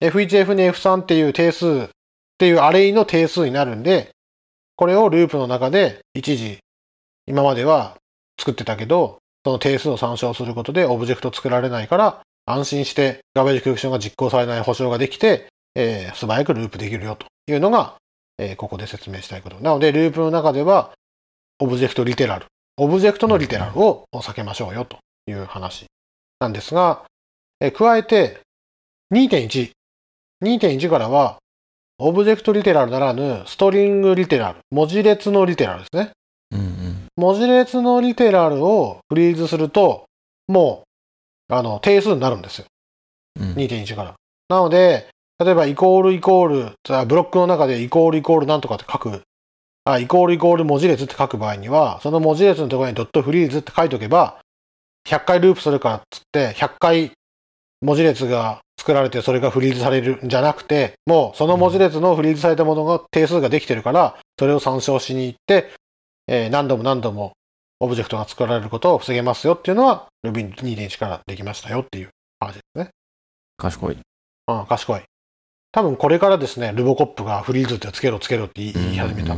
[0.02, 1.90] F1、F2、F3 っていう定数っ
[2.38, 4.10] ていうアレイの定数になるんで、
[4.76, 6.60] これをループの中で一時、
[7.28, 7.98] 今までは
[8.40, 17.96] 作ってたけど、その定数を参照することでオブジェクト作られないから、安心してガベージコレクションが実行されない保証ができて、えー素早くループできるよというのが、
[18.38, 19.60] えーここで説明したいこと。
[19.60, 20.92] なので、ループの中では、
[21.60, 22.46] オブジェクトリテラル、
[22.78, 24.98] オブジェクトのリテラルを避けましょうよと
[25.28, 25.86] いう話
[26.40, 27.04] なんですが、
[27.60, 28.40] えー加えて、
[29.14, 29.72] 2.1。
[30.44, 31.38] 2.1からは、
[32.04, 36.12] オブジェクトリテラルならぬ、 string literal、文字列のリテラルですね。
[36.52, 37.08] うんうん。
[37.16, 40.06] 文字列のリテラルをフリーズすると、
[40.48, 40.84] も
[41.50, 42.66] う、あの、定数になるんですよ。
[43.40, 44.16] うん2.1から。
[44.50, 49.22] なので、例えば、イコールイコール、あブロックの中でイコールイコールなんとかって書く、
[49.86, 54.40] あ、イコールイコール文字列って書く場合には、その文字列のところにドットフリーズって書いとけば、
[55.08, 57.12] 100回ループするからっつって、100回
[57.82, 65.70] 文字列が作られてそれがフリーズされるんじゃなくて、もうその文字列のフリーズされたものが定数ができてるから、それを参照しに行って、
[66.28, 67.34] えー何度も何度も
[67.80, 72.10] オブジェクトが作られることを防げますよっていうのは Ruby2.1 からできましたよっていう
[72.40, 72.90] 話ですね。
[73.58, 73.98] 賢い。
[74.48, 75.02] うん、賢い。
[75.72, 79.36] 多分これからですね、ルボコップがフリーズってつけろつけろって言い始めた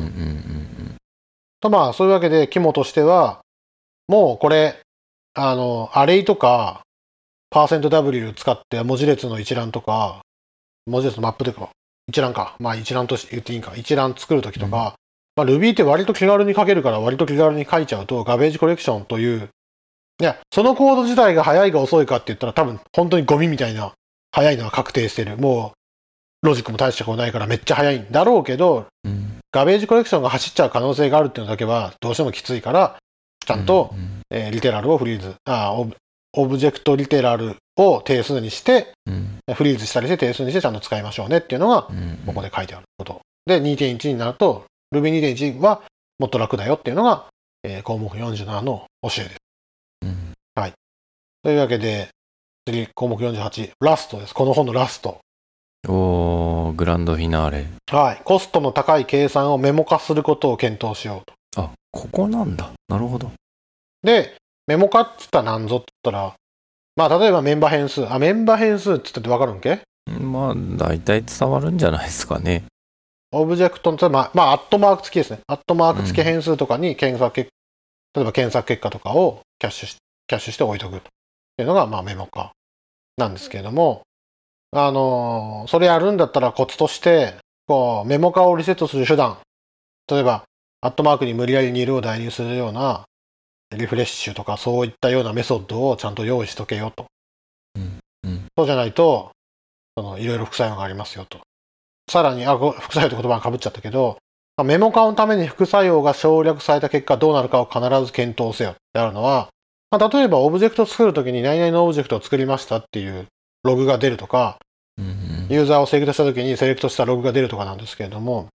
[1.60, 3.42] とまあ、そういうわけで、肝としては、
[4.08, 4.80] もうこれ、
[5.34, 6.83] あの、アレイとか、
[7.54, 10.22] パーセント W 使って文字列の一覧とか、
[10.88, 11.70] 文字列のマップとか、
[12.08, 12.56] 一覧か。
[12.58, 13.74] まあ一覧として言っていいんか。
[13.76, 14.96] 一覧作るときとか、
[15.36, 19.50] まあ Ruby って割と気軽に書けるから割と気軽に書いちゃうと、ガベージコレクションという、
[20.20, 23.94] いや、そのコード自体が早いか遅いかって言ったら多分本当にゴミみたいな、
[24.32, 25.38] 早いのは確定してる。
[25.38, 25.74] も
[26.42, 29.40] う、ロジックも大したことないからめっちゃ早いんだろうけど、うんうん。
[29.52, 32.98] ガベージコレクションが走っちゃう可能性があるっていうのだけはどうしてもきついから、
[33.46, 35.72] ちゃんと、うんえーリテラルをフリーズ、あ
[36.34, 41.88] オブジェクトリテラルを定数にして、うんフリーズしたりして定数にしてちゃんと使いましょうねっていうのが。
[42.26, 43.20] ここで書いてあること。
[43.46, 44.66] で、2.1になると、
[44.96, 45.82] Ruby2.1 は
[46.18, 47.26] もっと楽だよっていうのが、
[47.64, 49.36] えー項目47の教えです。
[50.04, 50.34] うん
[51.44, 52.08] というわけで、
[52.66, 54.34] 次、項目48、ラストです。
[54.34, 55.20] この本のラスト。
[55.90, 57.68] おー、グランドフィナーレ。
[57.92, 58.22] はい。
[58.24, 61.62] コストの高い計算をメモ化することを検討しようと。
[61.62, 62.72] あ、ここなんだ。
[62.88, 63.30] なるほど。
[64.04, 64.38] で、
[64.68, 66.36] メモ化って言ったら何ぞって言ったら、
[66.96, 68.12] まあ、例えばメンバー変数。
[68.12, 69.82] あ、メンバー変数って言ったってわかるんけ？
[70.08, 72.66] まあ、大体伝わるんじゃないですかね。
[73.32, 75.40] オブジェクトの、例えば、まあ、アットマーク付きですね。
[75.48, 77.50] アットマーク付き変数とかに検索結、
[78.14, 79.98] 例えば検索結果とかをキャッシュし、
[80.28, 81.10] キャッシュして置いとくと
[81.58, 82.52] いうのが、まあ、メモ化
[83.18, 84.04] なんですけれども、
[84.72, 87.36] あのーそれやるんだったらコツとして、
[87.68, 89.38] こう、メモ化をリセットする手段。
[90.10, 90.44] 例えば、
[90.82, 93.06] アットマークに無理やり2ルを代入するような、
[93.78, 97.06] リフレッシュとかそういったようなメソッドをちゃんと用意しとけよと。
[97.76, 99.32] うんうんそうじゃないと、
[99.98, 101.40] その、いろいろ副作用がありますよと。
[102.10, 104.18] さらに、あ、ご副作用って言葉が被っちゃったけど、
[104.58, 109.50] まあメモ化のために副作用が省略された結果どうなるかを必ず検討せよってあるのは、
[109.90, 113.28] まあ、例えばオブジェクトを作るときに何々のオブジェクトを作りましたっていう
[113.64, 114.58] ログが出るとか、
[115.50, 118.48] ユーザーをセレクトしたときにセレクトしたログが出るとかなんですけれども、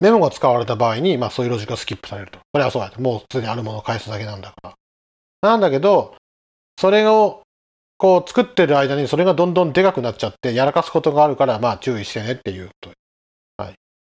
[0.00, 2.38] メモが使われた場合に、まあそういうロジックがスキップされると。
[2.52, 3.00] それはそうやと。
[3.00, 4.74] もうすでにあるものを返すだけなんだから。
[5.42, 6.14] なんだけど、
[6.80, 7.42] それを
[7.96, 12.90] こう作ってる間にそれがどんどんでかくなっちゃってやらかすことがあるから、まあ注意してねっていうと。
[13.56, 13.74] はい。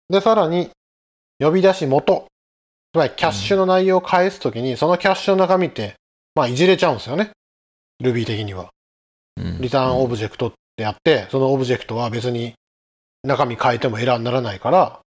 [0.09, 0.69] で、さらに、
[1.39, 2.25] 呼び出し元。
[2.91, 5.95] つまりキャッシュの内容を返すときに、そのキャッシュの中身って、
[6.35, 7.31] まあいじれちゃうんですよね。
[8.03, 8.69] Ruby 的には。
[9.37, 12.53] うん return object ってやって、そのオブジェクトは別に
[13.23, 14.99] 中身変えてもエラーにならないから、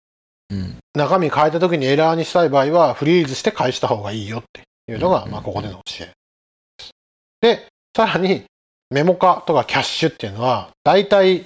[0.51, 6.13] うん中身変えた時にエラーにしたい場合は、フリーズして返した方がいいよっていうのが、うんまあ、ここでの教えで
[6.83, 6.91] す。
[7.39, 8.43] で、さらに、
[8.89, 11.45] メモ化とかキャッシュっていうのは、大体、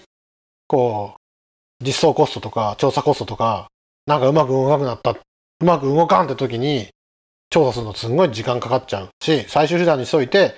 [0.68, 3.68] こう、実装コストとか調査コストとか、
[4.08, 6.88] なんかうまく動かなくなった、うまく動かんって時に、
[7.52, 10.56] 調査するのすんごい時間かかっちゃうし、最終手段にしといて、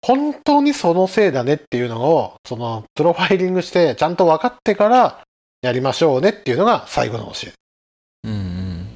[0.00, 5.24] 本当にそのせいだねっていうのを、その、プロファイリングして、ちゃんと分かってから、
[5.60, 7.61] やりましょうねっていうのが最後の教え。
[8.24, 8.94] うんうん。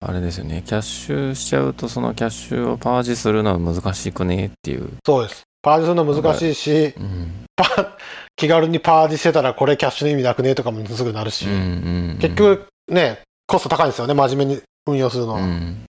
[0.00, 0.62] あれですよね。
[0.66, 4.90] キャッシュしちゃうと、そのキャッシュをパージするのは難しくねっていう。
[5.04, 5.42] そうです。
[5.62, 7.44] パージするの難しいし、うん。
[7.56, 7.96] パ
[8.36, 12.18] 気軽にパージしてたらこれキャッシュの意味なくねとかもすぐなるし、うんうんうん。
[12.20, 15.40] 結局ね、コスト高いんですよね、真面目に運用するのは。
[15.40, 15.84] うん。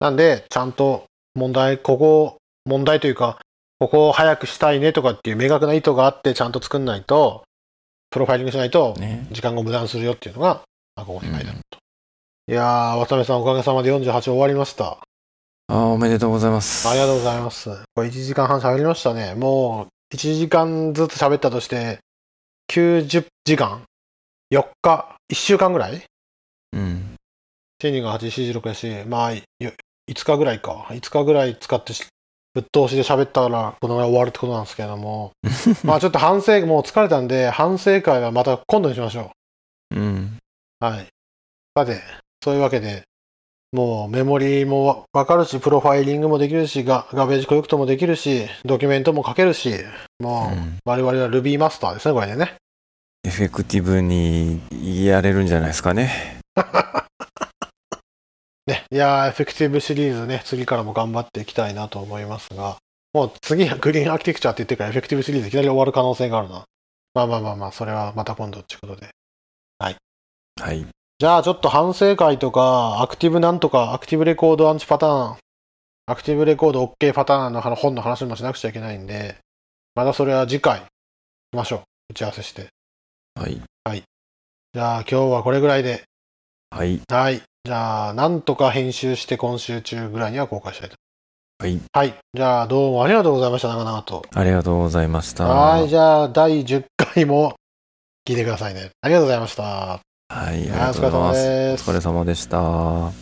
[0.00, 1.04] なんで、ちゃんと
[1.34, 3.38] 問題、ここ、問題というか、
[3.78, 7.44] ここを早くしたいねとかっていう明確な意図があって、ちゃんと作んないと、
[8.10, 9.26] プロファイリングしないと、ね。
[9.30, 10.62] 時間が無駄にするよっていうのが、
[10.96, 11.78] まあここに書いてあると。
[12.46, 14.84] いやー、渡辺さんおかげさまで48終わりました。
[14.86, 14.98] あ
[15.68, 16.86] あ、おめでとうございます。
[16.88, 17.70] ありがとうございます。
[17.94, 19.34] これ1時間半喋りましたね。
[19.34, 22.00] もう、1時間ずつ喋ったとして、
[22.70, 23.82] 90時間
[24.52, 26.02] ?4 日 ?1 週間ぐらい？
[26.74, 27.14] うん。
[27.78, 29.42] チェニーが8、4、6やし、まあ、よ
[30.10, 30.86] 5日ぐらいか。
[30.90, 32.04] 5日ぐらい使ってし、
[32.52, 35.32] ぶっ通しで喋ったら、このぐらい終わるってことなんですけども。
[35.82, 39.30] まあちょっと反省、もう疲れたんで、反省会はまた今度にしましょ
[39.92, 40.38] うん。
[40.82, 40.84] う。
[40.84, 41.06] はい。
[41.74, 42.02] さて、
[42.44, 43.04] そういうわけで、
[43.72, 49.72] もうメモリーもわわかるし、プロファイリングもできるし、ガガベージコレクトもできるし、ドキュメントも書けるし、
[50.20, 52.56] もう、うん我々は Ruby マスターですね、これでね。
[53.24, 54.60] effective に
[55.06, 56.38] やれるんじゃないですかね。
[58.68, 62.76] ね、いやー、 Effective シリーズね、次からも頑張っていきたいなと思いますが、
[63.14, 66.66] もう次はクリーンアーキテクチャって言ってから Effective シリーズいきなり終わる可能性があるな。
[67.14, 69.08] まあまあまあまあ、それはまた今度っていうことで。
[69.78, 69.96] はい。
[71.24, 75.36] じゃあちょっと反省会とか、アクティブなんとか、アクティブレコードアンチパターン、
[76.04, 79.38] アクティブレコード OK パターンの本の話もしなくちゃいけないんで、
[79.94, 80.84] またそれは次回、し
[81.56, 81.82] ましょう。
[82.10, 82.66] 打ち合わせして。
[83.36, 83.62] はい。
[84.74, 86.02] じゃあ今日はこれぐらいで。
[86.68, 87.00] はい。
[87.08, 87.40] はい。
[87.64, 90.96] じゃあ、なんとか編集して今週中ぐらいには公開したいと。
[91.58, 91.80] はい。
[91.90, 92.14] はい。
[92.34, 93.68] じゃあ、どうもありがとうございました。
[93.68, 94.26] 長々と。
[94.30, 95.46] ありがとうございました。
[95.46, 95.88] はい。
[95.88, 97.54] じゃあ、第10回も
[98.28, 98.90] 聞いてくださいね。
[99.00, 100.00] ありがとうございました。
[100.28, 100.70] はい。
[100.70, 101.40] ありはいがとうございます
[101.72, 103.14] お疲れ様でした。